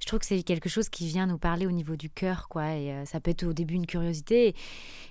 Je 0.00 0.06
trouve 0.06 0.20
que 0.20 0.26
c'est 0.26 0.42
quelque 0.42 0.68
chose 0.68 0.88
qui 0.88 1.06
vient 1.06 1.26
nous 1.26 1.38
parler 1.38 1.66
au 1.66 1.70
niveau 1.70 1.96
du 1.96 2.10
cœur, 2.10 2.48
quoi. 2.48 2.74
Et 2.74 2.92
euh, 2.92 3.04
ça 3.04 3.20
peut 3.20 3.30
être 3.30 3.44
au 3.44 3.52
début 3.52 3.74
une 3.74 3.86
curiosité. 3.86 4.54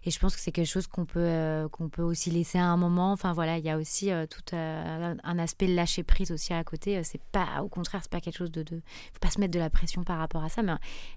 Et, 0.06 0.12
je 0.12 0.19
pense 0.19 0.36
que 0.36 0.41
c'est 0.41 0.51
quelque 0.51 0.69
chose 0.69 0.88
qu'on 0.88 1.06
peut, 1.06 1.19
euh, 1.19 1.67
qu'on 1.67 1.89
peut 1.89 2.01
aussi 2.01 2.32
laisser 2.32 2.58
à 2.58 2.65
un 2.65 2.77
moment. 2.77 3.12
Enfin 3.12 3.34
voilà, 3.34 3.58
il 3.58 3.65
y 3.65 3.69
a 3.69 3.77
aussi 3.77 4.10
tout 4.30 4.56
un 4.56 5.39
aspect 5.39 5.67
lâcher 5.67 6.03
prise 6.03 6.32
aussi 6.32 6.53
à 6.53 6.63
côté. 6.63 7.03
C'est 7.03 7.21
pas, 7.32 7.62
au 7.62 7.67
contraire, 7.67 8.01
c'est 8.01 8.12
pas 8.12 8.21
quelque 8.21 8.38
chose 8.38 8.51
de, 8.51 8.63
de, 8.63 8.82
faut 9.13 9.19
pas 9.19 9.30
se 9.30 9.39
mettre 9.39 9.53
de 9.53 9.60
la 9.60 9.69
pression 9.69 10.03
par 10.03 10.17
rapport 10.17 10.43
à 10.43 10.49
ça. 10.49 10.63
Mais, 10.63 10.73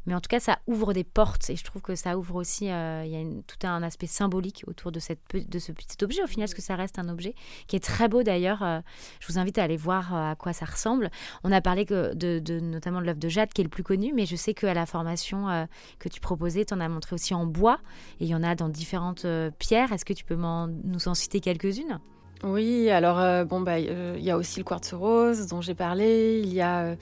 mais 0.07 0.15
en 0.15 0.21
tout 0.21 0.29
cas, 0.29 0.41
ça 0.41 0.59
ouvre 0.67 0.93
des 0.93 1.05
portes. 1.05 1.51
Et 1.51 1.57
je 1.57 1.65
trouve 1.65 1.83
que 1.83 1.95
ça 1.95 2.19
ouvre 2.19 2.35
aussi, 2.35 2.65
il 2.65 2.69
y 2.69 2.71
a 2.71 3.43
tout 3.47 3.67
un 3.67 3.83
aspect 3.83 4.07
symbolique 4.07 4.65
autour 4.67 4.93
de, 4.93 4.99
cette, 4.99 5.21
de 5.35 5.59
ce 5.59 5.73
petit 5.73 6.03
objet 6.05 6.23
au 6.23 6.27
final, 6.27 6.47
parce 6.47 6.55
que 6.55 6.63
ça 6.63 6.77
reste 6.77 6.99
un 6.99 7.09
objet 7.09 7.35
qui 7.69 7.77
est 7.77 7.81
très 7.81 7.90
beau 8.09 8.23
d'ailleurs. 8.23 8.63
Euh, 8.63 8.81
je 9.21 9.33
vous 9.33 9.39
invite 9.39 9.59
à 9.59 9.65
aller 9.65 9.77
voir 9.77 10.15
euh, 10.15 10.31
à 10.33 10.35
quoi 10.35 10.53
ça 10.53 10.65
ressemble. 10.65 11.11
On 11.45 11.53
a 11.53 11.61
parlé 11.61 11.85
de, 11.85 12.61
notamment 12.61 13.01
de 13.01 13.07
l'œuvre 13.07 13.19
de 13.19 13.29
Jade 13.29 13.53
qui 13.53 13.61
est 13.61 13.65
le 13.65 13.71
plus 13.71 13.83
connu, 13.83 14.13
mais 14.15 14.27
je 14.27 14.37
sais 14.37 14.55
qu'à 14.55 14.75
la 14.75 14.87
formation 14.87 15.49
euh, 15.49 15.65
que 15.99 16.09
tu 16.09 16.21
proposais, 16.21 16.65
tu 16.65 16.75
en 16.75 16.81
as 16.81 16.89
montré 16.89 17.15
aussi 17.15 17.35
en 17.35 17.47
bois 17.47 17.79
et 18.21 18.25
il 18.25 18.29
y 18.29 18.35
en 18.35 18.43
a 18.43 18.55
dans 18.55 18.69
différentes 18.69 19.27
pierres. 19.59 19.93
Est-ce 19.93 20.05
que 20.05 20.13
tu 20.13 20.25
peux 20.25 20.37
nous 20.37 21.09
en 21.09 21.15
citer 21.15 21.41
quelques-unes? 21.41 22.01
Oui, 22.43 22.89
alors 22.89 23.45
bon 23.45 23.61
bah 23.61 23.79
il 23.79 24.25
y 24.25 24.31
a 24.31 24.37
aussi 24.39 24.61
le 24.61 24.65
quartz 24.65 24.95
rose 24.95 25.47
dont 25.49 25.61
j'ai 25.61 25.75
parlé. 25.75 26.41
Il 26.43 26.53
y 26.55 26.63
a 26.63 26.97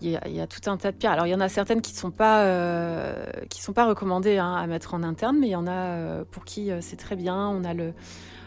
il 0.00 0.40
a 0.40 0.46
tout 0.46 0.70
un 0.70 0.78
tas 0.78 0.90
de 0.90 0.96
pierres. 0.96 1.12
Alors 1.12 1.26
il 1.26 1.30
y 1.30 1.34
en 1.34 1.40
a 1.40 1.50
certaines 1.50 1.82
qui 1.82 1.94
sont 1.94 2.10
pas 2.10 2.46
sont 3.50 3.74
pas 3.74 3.86
recommandées 3.86 4.38
hein, 4.38 4.54
à 4.54 4.66
mettre 4.66 4.94
en 4.94 5.02
interne, 5.02 5.36
mais 5.38 5.48
il 5.48 5.52
y 5.52 5.56
en 5.56 5.66
a 5.66 6.24
pour 6.30 6.44
qui 6.44 6.70
c'est 6.80 6.96
très 6.96 7.16
bien. 7.16 7.48
On 7.48 7.62
a 7.64 7.74
le 7.74 7.92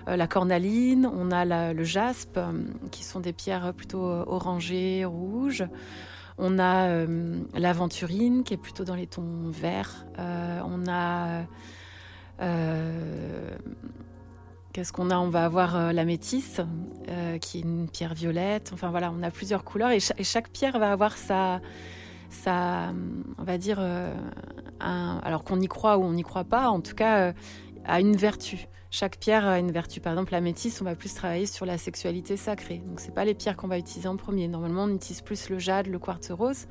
la 0.08 0.28
cornaline, 0.28 1.10
on 1.12 1.32
a 1.32 1.74
le 1.74 1.84
jaspe, 1.84 2.38
euh, 2.38 2.52
qui 2.92 3.04
sont 3.04 3.20
des 3.20 3.34
pierres 3.34 3.74
plutôt 3.74 4.06
euh, 4.06 4.24
orangées, 4.28 5.06
rouges. 5.06 5.66
On 6.40 6.58
a 6.58 7.06
l'aventurine, 7.54 8.44
qui 8.44 8.56
est 8.56 8.58
plutôt 8.58 8.84
dans 8.84 8.96
les 8.96 9.06
tons 9.06 9.52
verts. 9.52 10.08
on 10.18 10.88
a... 10.90 11.44
Qu'est-ce 14.74 14.92
qu'on 14.92 15.12
a? 15.12 15.18
On 15.18 15.30
va 15.30 15.46
avoir 15.46 15.94
la 15.94 16.06
métisse, 16.06 16.60
qui 17.40 17.60
est 17.60 17.62
une 17.62 17.88
pierre 17.88 18.16
violette. 18.16 18.72
Enfin 18.74 18.90
voilà, 18.90 19.14
on 19.16 19.22
a 19.22 19.30
plusieurs 19.30 19.64
couleurs 19.64 19.92
et, 19.92 20.00
chaque 20.00 20.50
pierre 20.50 20.80
va 20.80 20.92
avoir 20.92 21.18
sa, 21.18 21.62
sa 22.32 22.92
on 23.38 23.44
va 23.44 23.60
dire, 23.60 23.80
alors 24.80 25.44
qu'on 25.44 25.62
y 25.62 25.68
croit 25.68 26.00
ou 26.00 26.02
on 26.02 26.14
n'y 26.14 26.24
croit 26.24 26.46
pas, 26.46 26.70
en 26.70 26.82
tout 26.82 26.96
cas, 26.96 27.32
a 27.86 28.00
une 28.00 28.16
vertu. 28.16 28.68
Chaque 28.92 29.18
pierre 29.18 29.48
a 29.48 29.58
une 29.58 29.72
vertu. 29.72 30.00
Par 30.00 30.14
exemple, 30.14 30.34
la 30.34 30.42
métisse, 30.42 30.80
on 30.80 30.86
va 30.86 30.96
plus 30.96 31.14
travailler 31.14 31.48
sur 31.48 31.66
la 31.66 31.80
sexualité 31.80 32.38
sacrée. 32.38 32.84
Donc, 32.86 33.00
c'est 33.00 33.14
pas 33.14 33.26
les 33.26 33.34
pierres 33.34 33.58
qu'on 33.58 33.68
va 33.68 33.80
utiliser 33.80 34.08
en 34.08 34.18
premier. 34.18 34.48
Normalement, 34.48 34.84
on 34.84 34.94
utilise 34.94 35.22
plus 35.22 35.50
le 35.50 35.58
jade, 35.58 35.88
le 35.88 35.98
quartz 35.98 36.30
rose, 36.30 36.68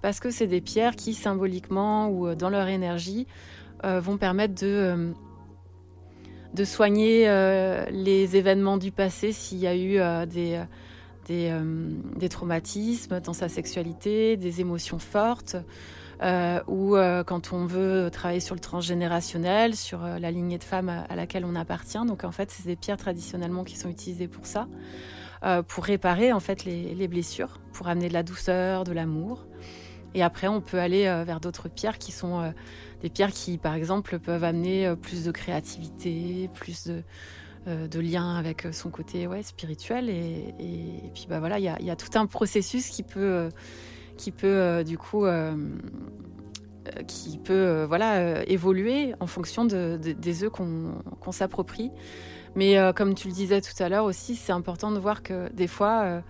parce 0.00 0.18
que 0.18 0.30
c'est 0.30 0.46
des 0.46 0.62
pierres 0.62 0.96
qui, 0.96 1.12
symboliquement 1.12 2.08
ou 2.08 2.26
euh, 2.26 2.34
dans 2.34 2.48
leur 2.48 2.68
énergie, 2.68 3.26
euh, 3.84 4.00
vont 4.00 4.16
permettre 4.16 4.54
de, 4.54 4.66
euh, 4.66 5.12
de 6.54 6.64
soigner 6.64 7.26
les 7.90 8.36
événements 8.36 8.78
du 8.78 8.90
passé 8.90 9.32
s'il 9.32 9.58
y 9.58 9.66
a 9.66 9.76
eu 9.76 10.00
des, 10.26 10.62
des 11.28 12.28
traumatismes 12.30 13.20
dans 13.20 13.34
sa 13.34 13.50
sexualité, 13.50 14.38
des 14.38 14.62
émotions 14.62 14.98
fortes. 14.98 15.56
Euh, 16.22 16.60
ou 16.66 16.96
euh, 16.96 17.22
quand 17.22 17.52
on 17.52 17.64
veut 17.64 18.10
travailler 18.10 18.40
sur 18.40 18.56
le 18.56 18.60
transgénérationnel, 18.60 19.76
sur 19.76 20.04
euh, 20.04 20.18
la 20.18 20.32
lignée 20.32 20.58
de 20.58 20.64
femmes 20.64 20.88
à, 20.88 21.14
laquelle 21.14 21.44
on 21.44 21.54
appartient. 21.54 22.04
Donc 22.06 22.24
en 22.24 22.32
fait, 22.32 22.50
c'est 22.50 22.66
des 22.66 22.76
pierres 22.76 22.96
traditionnellement 22.96 23.62
qui 23.64 23.76
sont 23.76 23.88
utilisées 23.88 24.28
pour 24.28 24.46
ça, 24.46 24.66
pour 25.68 25.84
réparer 25.84 26.32
en 26.32 26.40
fait 26.40 26.64
les, 26.64 27.08
blessures, 27.08 27.60
pour 27.72 27.86
amener 27.88 28.08
de 28.08 28.14
la 28.14 28.24
douceur, 28.24 28.84
de 28.84 28.92
l'amour. 28.92 29.46
Et 30.14 30.22
après, 30.22 30.48
on 30.48 30.60
peut 30.60 30.78
aller 30.78 31.04
vers 31.24 31.38
d'autres 31.38 31.68
pierres 31.68 31.98
qui 31.98 32.10
sont 32.10 32.52
des 33.02 33.10
pierres 33.10 33.30
qui, 33.30 33.56
par 33.58 33.74
exemple, 33.74 34.18
peuvent 34.18 34.42
amener 34.42 34.92
plus 35.00 35.24
de 35.24 35.30
créativité, 35.30 36.50
plus 36.54 36.88
de, 36.88 37.02
de 37.86 38.00
lien 38.00 38.34
avec 38.34 38.66
son 38.72 38.90
côté 38.90 39.28
ouais, 39.28 39.44
spirituel. 39.44 40.10
Et, 40.10 40.54
puis 41.14 41.26
bah 41.28 41.38
voilà, 41.38 41.60
il 41.60 41.64
y 41.64 41.90
a, 41.90 41.96
tout 41.96 42.18
un 42.18 42.26
processus 42.26 42.88
qui 42.88 43.04
peut 43.04 43.50
qui 44.18 44.32
peut 44.32 44.46
euh, 44.46 44.82
du 44.84 44.98
coup 44.98 45.24
euh, 45.24 45.56
qui 47.06 47.38
peut 47.38 47.84
voilà, 47.84 48.44
évoluer 48.46 49.14
en 49.20 49.26
fonction 49.26 49.64
des 49.64 50.44
œufs 50.44 50.50
qu'on 50.50 51.32
s'approprie. 51.32 51.90
Mais 52.56 52.78
comme 52.96 53.14
tu 53.14 53.28
le 53.28 53.34
disais 53.34 53.60
tout 53.60 53.82
à 53.82 53.90
l'heure 53.90 54.06
aussi, 54.06 54.36
c'est 54.36 54.52
important 54.52 54.90
de 54.90 54.98
voir 54.98 55.22
que 55.22 55.52
des 55.52 55.66
fois, 55.66 56.22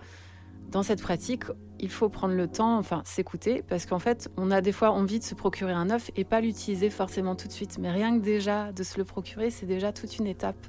dans 0.69 0.83
cette 0.83 1.01
pratique, 1.01 1.45
il 1.79 1.89
faut 1.89 2.09
prendre 2.09 2.35
le 2.35 2.47
temps, 2.47 2.77
enfin 2.77 3.01
s'écouter, 3.05 3.63
parce 3.67 3.85
qu'en 3.85 3.99
fait, 3.99 4.29
on 4.37 4.51
a 4.51 4.59
des 4.59 4.73
fois 4.73 4.91
envie 4.91 5.19
de 5.19 5.23
se 5.23 5.33
procurer 5.33 5.71
un 5.71 5.89
œuf 5.89 6.11
et 6.17 6.25
pas 6.25 6.41
l'utiliser 6.41 6.89
forcément 6.89 7.35
tout 7.35 7.47
de 7.47 7.53
suite. 7.53 7.77
Mais 7.79 7.89
rien 7.89 8.19
que 8.19 8.23
déjà 8.23 8.73
de 8.73 8.83
se 8.83 8.97
le 8.97 9.05
procurer, 9.05 9.49
c'est 9.49 9.65
déjà 9.65 9.93
toute 9.93 10.17
une 10.17 10.27
étape. 10.27 10.67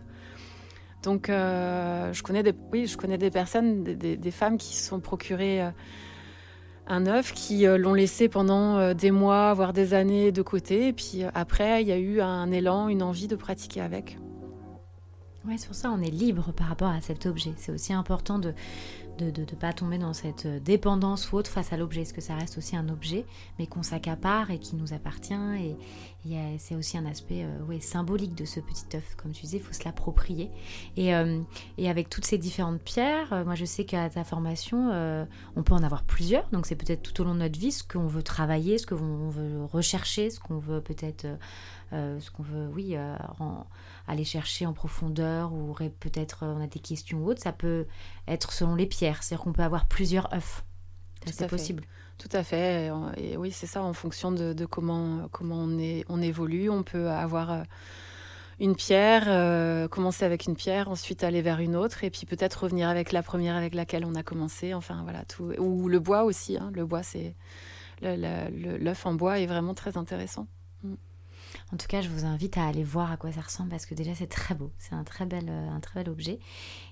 Donc, 1.02 1.28
euh, 1.28 2.12
je 2.12 2.22
connais 2.22 2.42
des, 2.42 2.52
oui, 2.72 2.87
je 2.87 2.96
connais 2.96 3.18
des 3.18 3.30
personnes, 3.30 3.85
des, 3.85 4.30
femmes 4.30 4.59
qui 4.59 4.76
se 4.76 4.87
sont 4.87 5.00
procurées 5.00 5.62
euh, 5.62 5.70
un 6.87 7.07
œuf, 7.07 7.33
qui 7.33 7.66
euh, 7.66 7.79
l'ont 7.79 7.95
laissé 7.95 8.29
pendant 8.29 8.95
des 8.95 9.11
mois, 9.11 9.55
voire 9.55 9.73
des 9.73 9.95
années 9.95 10.33
de 10.33 10.43
côté, 10.43 10.88
et 10.88 10.93
puis 10.93 11.23
après, 11.35 11.83
il 11.83 11.88
y 11.88 11.93
a 11.93 11.99
eu 11.99 12.21
un 12.21 12.51
élan, 12.51 12.88
une 12.88 13.03
envie 13.03 13.29
de 13.29 13.37
pratiquer 13.37 13.81
avec. 13.81 14.19
Oui, 15.47 15.55
c'est 15.57 15.69
pour 15.69 15.77
ça 15.77 15.90
on 15.90 16.03
est 16.03 16.11
libre 16.11 16.53
par 16.53 16.66
rapport 16.66 16.90
à 16.90 17.01
cet 17.01 17.25
objet. 17.25 17.55
C'est 17.57 17.73
aussi 17.73 17.95
important 17.95 18.38
de 18.38 18.53
de 19.24 19.40
ne 19.40 19.46
pas 19.46 19.72
tomber 19.72 19.98
dans 19.98 20.12
cette 20.12 20.46
euh, 20.46 20.61
dépendance 20.61 21.30
ou 21.30 21.37
autre 21.37 21.50
face 21.50 21.72
à 21.72 21.76
l'objet, 21.76 22.02
parce 22.02 22.12
que 22.12 22.20
ça 22.20 22.35
reste 22.35 22.59
aussi 22.59 22.76
un 22.76 22.88
objet, 22.88 23.24
mais 23.59 23.66
qu'on 23.66 23.83
s'accapare 23.83 24.50
et 24.50 24.59
qui 24.59 24.76
nous 24.76 24.92
appartient. 24.92 25.35
Et, 25.59 25.76
c'est 26.59 26.74
aussi 26.74 26.98
un 26.98 27.06
aspect 27.06 27.44
euh, 27.44 27.80
symbolique 27.80 28.35
de 28.35 28.44
ce 28.44 28.61
petit 28.61 28.85
œuf. 28.94 29.16
Comme 29.16 29.33
tu 29.33 29.42
disais, 29.42 29.56
il 29.56 29.62
faut 29.62 29.72
se 29.72 29.85
l'approprier. 29.85 30.50
Euh, 30.98 31.40
et, 31.78 31.88
avec 31.88 32.11
toutes 32.11 32.26
ces 32.26 32.37
différentes 32.37 32.80
pierres, 32.80 33.44
moi 33.46 33.54
je 33.54 33.64
sais 33.64 33.85
qu'à 33.85 34.11
ta 34.11 34.22
formation, 34.22 34.90
on 35.56 35.62
peut 35.62 35.72
en 35.72 35.83
avoir 35.83 36.02
plusieurs. 36.04 36.46
Donc 36.50 36.66
c'est 36.66 36.76
peut-être 36.76 37.02
tout 37.02 37.22
au 37.22 37.24
long 37.24 37.35
de 37.35 37.40
notre 37.40 37.59
vie 37.59 37.72
ce 37.72 37.83
qu'on 37.83 38.06
veut 38.06 38.22
travailler, 38.22 38.76
ce 38.76 38.87
qu'on 38.87 39.30
veut 39.30 39.64
rechercher, 39.64 40.30
ce 40.30 40.40
qu'on 40.40 40.59
veut 40.59 40.80
peut-être... 40.80 41.26
ce 41.92 42.31
qu'on 42.31 42.42
veut, 42.42 42.68
oui, 42.74 42.96
aller 44.07 44.24
chercher 44.24 44.66
en 44.66 44.72
profondeur 44.72 45.53
ou 45.53 45.74
peut-être 46.00 46.44
on 46.46 46.62
a 46.62 46.66
des 46.66 46.81
questions 46.81 47.18
ou 47.18 47.31
autres, 47.31 47.42
ça 47.42 47.53
peut 47.53 47.87
être 48.29 48.53
selon 48.53 48.74
les 48.74 48.87
pierres. 48.87 49.22
C'est-à-dire 49.22 49.44
qu'on 49.44 49.53
peut 49.53 49.62
avoir 49.62 49.87
plusieurs 49.87 50.33
œufs. 50.33 50.64
C'est 51.26 51.48
possible. 51.48 51.85
Tout 52.18 52.29
à 52.33 52.42
fait. 52.42 52.90
Et 53.16 53.37
oui, 53.37 53.50
c'est 53.50 53.66
ça, 53.66 53.83
en 53.83 53.94
fonction 53.94 54.31
de, 54.31 54.66
comment, 54.66 55.29
comment 55.33 55.57
on, 55.57 55.79
est, 55.79 56.05
on 56.09 56.20
évolue. 56.20 56.68
On 56.68 56.83
peut 56.83 57.09
avoir 57.09 57.50
euh, 57.50 57.62
une 58.59 58.76
pierre, 58.76 59.24
euh, 59.26 59.88
commencer 59.88 60.26
avec 60.26 60.46
une 60.46 60.55
pierre, 60.55 60.90
ensuite 60.90 61.24
aller 61.24 61.40
vers 61.40 61.61
une 61.61 61.76
autre, 61.76 62.05
et 62.05 62.11
puis 62.11 62.26
peut-être 62.26 62.64
revenir 62.64 62.90
avec 62.90 63.12
la 63.12 63.22
première 63.22 63.57
avec 63.57 63.74
laquelle 63.74 64.05
on 64.05 64.14
a 64.14 64.22
commencé. 64.22 64.74
Enfin, 64.74 65.03
voilà, 65.03 65.24
tout. 65.24 65.53
Ou 65.59 65.88
le 65.88 65.98
bois 65.98 66.24
aussi. 66.24 66.59
Hein. 66.59 66.70
Le 66.74 66.85
bois, 66.85 67.03
c'est. 67.03 67.35
L'œuf 68.03 69.07
en 69.07 69.14
bois 69.14 69.40
est 69.40 69.46
vraiment 69.46 69.74
très 69.74 69.96
intéressant. 69.96 70.46
En 71.72 71.76
tout 71.76 71.87
cas, 71.87 72.00
je 72.00 72.09
vous 72.09 72.24
invite 72.24 72.59
à 72.59 72.66
aller 72.66 72.83
voir 72.83 73.12
à 73.12 73.16
quoi 73.16 73.30
ça 73.30 73.42
ressemble 73.42 73.70
parce 73.70 73.87
que 73.87 73.94
déjà 73.94 74.14
c'est 74.14 74.26
très 74.26 74.54
beau, 74.54 74.72
c'est 74.78 74.94
un 74.94 75.04
très 75.04 75.24
bel, 75.24 75.46
euh, 75.48 75.70
un 75.70 75.78
très 75.78 76.00
bel 76.00 76.11
objet. 76.11 76.40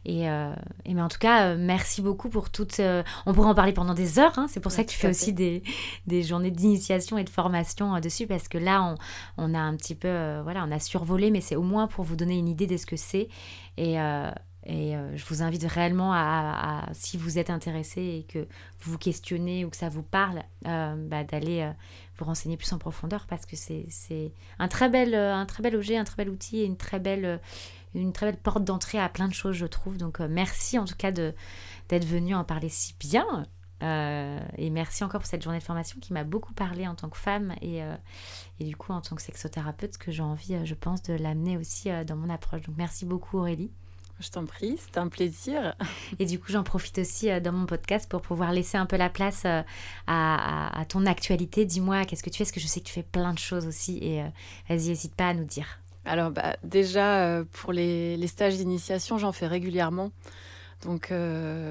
Et, 0.04 0.30
euh, 0.30 0.54
mais 0.86 1.02
en 1.02 1.08
tout 1.08 1.18
cas, 1.18 1.48
euh, 1.48 1.56
merci 1.58 2.00
beaucoup 2.00 2.28
pour 2.28 2.50
toute. 2.50 2.80
on 3.26 3.34
pourrait 3.34 3.48
en 3.48 3.54
parler 3.54 3.72
pendant 3.72 3.94
des 3.94 4.18
heures. 4.18 4.38
Hein, 4.38 4.46
c'est 4.48 4.60
pour 4.60 4.70
ça 4.70 4.84
que 4.84 4.90
tu 4.90 4.96
fais 4.96 5.08
aussi 5.08 5.32
des, 5.32 5.62
des, 6.06 6.22
journées 6.22 6.52
d'initiation 6.52 7.18
et 7.18 7.24
de 7.24 7.30
formation 7.30 7.98
dessus 8.00 8.26
parce 8.26 8.46
que 8.46 8.58
là, 8.58 8.82
on, 8.84 8.94
on, 9.50 9.54
a 9.54 9.58
un 9.58 9.76
petit 9.76 9.96
peu, 9.96 10.40
voilà, 10.42 10.64
on 10.66 10.70
a 10.70 10.78
survolé, 10.78 11.30
mais 11.30 11.40
c'est 11.40 11.56
au 11.56 11.62
moins 11.62 11.88
pour 11.88 12.04
vous 12.04 12.16
donner 12.16 12.38
une 12.38 12.48
idée 12.48 12.66
de 12.66 12.76
ce 12.76 12.86
que 12.86 12.96
c'est. 12.96 13.28
Et 13.76 13.96
et 14.68 14.94
je 15.14 15.24
vous 15.24 15.42
invite 15.42 15.64
réellement 15.64 16.12
à, 16.12 16.86
si 16.92 17.16
vous 17.16 17.38
êtes 17.38 17.48
intéressé 17.48 18.02
et 18.02 18.26
que 18.28 18.40
vous 18.80 18.92
vous 18.92 18.98
questionnez 18.98 19.64
ou 19.64 19.70
que 19.70 19.76
ça 19.76 19.88
vous 19.88 20.02
parle, 20.02 20.42
bah, 20.62 21.24
d'aller 21.24 21.72
vous 22.18 22.24
renseigner 22.24 22.56
plus 22.56 22.72
en 22.72 22.78
profondeur 22.78 23.26
parce 23.26 23.46
que 23.46 23.56
c'est 23.56 24.32
un, 24.58 24.68
très 24.68 24.88
bel, 24.88 25.14
euh, 25.14 25.34
un 25.34 25.46
très 25.46 25.62
bel 25.62 25.76
objet, 25.76 25.96
un 25.96 26.04
très 26.04 26.16
bel 26.16 26.30
outil 26.30 26.58
et 26.58 26.64
une 26.64 26.76
très 26.76 26.98
belle, 26.98 27.24
euh, 27.24 27.38
une 27.94 28.12
très 28.12 28.26
belle 28.26 28.40
porte 28.40 28.64
d'entrée 28.64 28.98
à 28.98 29.08
plein 29.08 29.28
de 29.28 29.34
choses, 29.34 29.56
je 29.56 29.66
trouve. 29.66 29.96
Donc, 29.96 30.20
euh, 30.20 30.28
merci 30.28 30.78
en 30.78 30.84
tout 30.84 30.96
cas 30.96 31.12
d'être 31.12 32.04
venu 32.04 32.34
en 32.34 32.44
parler 32.44 32.68
si 32.68 32.94
bien. 32.98 33.46
et 33.80 34.70
merci 34.70 35.04
encore 35.04 35.20
pour 35.20 35.28
cette 35.28 35.42
journée 35.42 35.60
de 35.60 35.64
formation 35.64 36.00
qui 36.00 36.12
m'a 36.12 36.24
beaucoup 36.24 36.52
parlé 36.52 36.88
en 36.88 36.96
tant 36.96 37.08
que 37.08 37.16
femme 37.16 37.54
et, 37.62 37.80
et 38.58 38.64
du 38.64 38.76
coup 38.76 38.92
en 38.92 39.00
tant 39.00 39.14
que 39.14 39.22
sexothérapeute, 39.22 39.98
que 39.98 40.10
j'ai 40.10 40.22
envie, 40.22 40.66
je 40.66 40.74
pense, 40.74 41.02
de 41.02 41.14
l'amener 41.14 41.56
aussi 41.56 41.88
dans 42.04 42.16
mon 42.16 42.28
approche. 42.28 42.62
Donc, 42.62 42.76
merci 42.76 43.06
beaucoup 43.06 43.38
Aurélie. 43.38 43.70
Je 44.20 44.30
t'en 44.30 44.46
prie, 44.46 44.76
c'est 44.78 44.98
un 44.98 45.06
plaisir. 45.06 45.76
Et 46.18 46.26
du 46.26 46.40
coup, 46.40 46.50
j'en 46.50 46.64
profite 46.64 46.98
aussi 46.98 47.30
euh, 47.30 47.38
dans 47.38 47.52
mon 47.52 47.66
podcast 47.66 48.10
pour 48.10 48.20
pouvoir 48.20 48.52
laisser 48.52 48.76
un 48.76 48.86
peu 48.86 48.96
la 48.96 49.08
place 49.08 49.44
euh, 49.46 49.62
à, 50.08 50.84
ton 50.88 51.06
actualité. 51.06 51.64
Dis-moi, 51.64 52.04
qu'est-ce 52.04 52.24
que 52.24 52.30
tu 52.30 52.38
fais 52.38 52.44
Parce 52.44 52.52
que 52.52 52.60
je 52.60 52.66
sais 52.66 52.80
que 52.80 52.86
tu 52.86 52.92
fais 52.92 53.04
plein 53.04 53.32
de 53.32 53.38
choses 53.38 53.66
aussi. 53.66 53.98
Et 54.02 54.22
euh, 54.22 54.26
vas-y, 54.68 54.88
n'hésite 54.88 55.14
pas 55.14 55.28
à 55.28 55.34
nous 55.34 55.44
dire. 55.44 55.78
Alors, 56.04 56.32
bah, 56.32 56.56
déjà, 56.64 57.44
pour 57.52 57.72
les, 57.72 58.26
stages 58.26 58.56
d'initiation, 58.56 59.18
j'en 59.18 59.30
fais 59.30 59.46
régulièrement. 59.46 60.10
Donc 60.82 61.12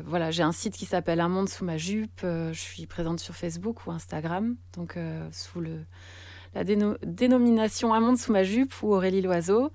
voilà, 0.05 0.31
j'ai 0.31 0.43
un 0.43 0.51
site 0.51 0.75
qui 0.75 0.86
s'appelle 0.86 1.21
Un 1.21 1.29
monde 1.29 1.49
sous 1.49 1.65
ma 1.65 1.77
jupe. 1.77 2.21
je 2.21 2.51
suis 2.53 2.86
présente 2.86 3.19
sur 3.19 3.36
Facebook 3.36 3.88
ou 3.88 3.91
Instagram, 3.91 4.55
donc 4.73 4.95
sous 5.31 5.60
le, 5.60 5.79
la 6.53 6.63
dénomination 6.63 7.93
Un 7.95 7.99
monde 7.99 8.17
sous 8.19 8.31
ma 8.31 8.43
jupe 8.43 8.73
ou 8.83 8.93
Aurélie 8.93 9.21
Loiseau. 9.21 9.71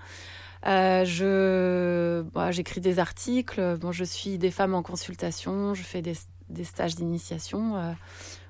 Euh, 0.67 1.05
je, 1.05 2.23
bah, 2.31 2.51
j'écris 2.51 2.81
des 2.81 2.99
articles. 2.99 3.79
Je 3.91 4.05
suis 4.05 4.39
des 4.39 4.51
femmes 4.51 4.75
en 4.75 4.83
consultation. 4.83 5.75
Je 5.75 5.83
fais 5.83 6.03
des, 6.03 6.15
des 6.49 6.65
stages 6.65 6.95
d'initiation 6.95 7.77
euh, 7.77 7.93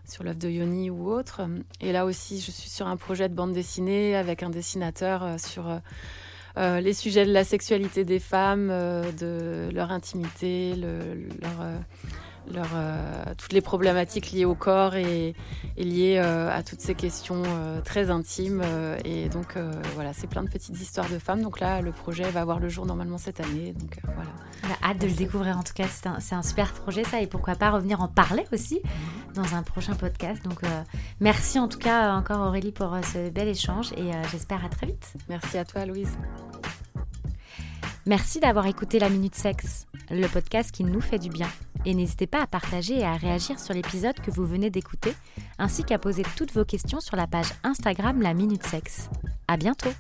sur 0.07 0.25
l'œuvre 0.25 0.39
de 0.39 0.49
Yoni 0.49 0.91
ou 0.91 1.11
autre. 1.11 1.43
Et 1.81 1.93
là 1.93 2.05
aussi, 2.05 2.41
je 2.41 2.51
suis 2.51 2.69
sur 2.69 2.87
un 2.87 2.97
projet 2.97 3.29
de 3.29 3.35
bande 3.35 3.53
dessinée 3.53 4.15
avec 4.17 4.43
un 4.43 4.51
dessinateur 4.51 5.23
euh, 5.23 5.39
sur 5.39 5.81
les 6.57 6.93
sujets 6.93 7.25
de 7.25 7.33
la 7.33 7.45
sexualité 7.45 8.05
des 8.05 8.19
femmes, 8.19 8.69
de 8.69 9.71
leur 9.73 9.91
intimité, 9.91 10.75
le, 10.77 11.27
leur 11.41 11.67
leur, 12.51 12.69
euh, 12.75 13.25
toutes 13.39 13.53
les 13.53 13.61
problématiques 13.61 14.33
liées 14.33 14.45
au 14.45 14.55
corps 14.55 14.95
et, 14.95 15.35
liées 15.77 16.17
euh, 16.19 16.51
à 16.51 16.63
toutes 16.63 16.81
ces 16.81 16.95
questions 16.95 17.43
euh, 17.47 17.81
très 17.81 18.11
intimes. 18.11 18.63
et 19.05 19.29
donc 19.29 19.57
voilà, 19.95 20.13
c'est 20.13 20.27
plein 20.27 20.43
de 20.43 20.49
petites 20.49 20.81
histoires 20.81 21.09
de 21.09 21.19
femmes. 21.19 21.43
Donc 21.43 21.61
là, 21.61 21.81
le 21.81 21.93
projet 21.93 22.25
va 22.31 22.45
voir 22.45 22.59
le 22.59 22.69
jour 22.69 22.87
normalement 22.87 23.19
cette 23.19 23.41
année. 23.41 23.73
Donc 23.73 23.99
voilà. 24.05 24.31
On 24.65 24.87
a 24.87 24.91
hâte 24.91 24.99
de 24.99 25.07
le 25.07 25.13
découvrir 25.13 25.59
en 25.59 25.63
tout 25.63 25.75
cas. 25.75 25.87
C'est 26.21 26.35
un, 26.35 26.43
super 26.43 26.73
projet 26.73 27.05
ça. 27.05 27.21
Et 27.21 27.27
pourquoi 27.27 27.55
pas 27.55 27.71
revenir 27.71 28.01
en 28.01 28.09
parler 28.09 28.45
aussi 28.53 28.81
dans 29.35 29.55
un 29.55 29.63
prochain 29.63 29.95
podcast. 29.95 30.45
Donc 30.45 30.61
merci 31.21 31.59
en 31.59 31.69
tout 31.69 31.79
cas 31.79 32.13
encore 32.13 32.47
Aurélie 32.47 32.73
pour 32.73 32.97
ce 33.13 33.31
bel 33.31 33.49
échange 33.49 33.93
et 33.93 34.11
j'espère 34.31 34.65
à 34.65 34.69
très 34.69 34.87
vite. 34.87 35.15
Merci 35.29 35.59
à 35.59 35.65
toi 35.65 35.87
Louise. 35.87 36.17
Merci 38.05 38.41
d'avoir 38.41 38.67
écouté 38.67 38.99
La 38.99 39.09
Minute 39.09 39.37
Sexe, 39.37 39.87
le 40.11 40.27
podcast 40.27 40.73
qui 40.73 40.83
nous 40.83 41.01
fait 41.01 41.21
du 41.21 41.29
bien. 41.29 41.49
Et 41.85 41.95
n'hésitez 41.95 42.27
pas 42.27 42.43
à 42.43 42.47
partager 42.49 42.99
et 42.99 43.05
à 43.05 43.15
réagir 43.15 43.61
sur 43.61 43.75
l'épisode 43.75 44.19
que 44.21 44.33
vous 44.33 44.45
venez 44.45 44.71
d'écouter, 44.71 45.15
ainsi 45.59 45.85
qu'à 45.85 45.99
poser 45.99 46.25
toutes 46.37 46.53
vos 46.53 46.65
questions 46.65 47.01
sur 47.01 47.17
la 47.17 47.29
page 47.29 47.53
Instagram 47.63 48.21
La 48.21 48.35
Minute 48.35 48.65
Sexe. 48.65 49.09
À 49.47 49.57
bientôt! 49.57 49.93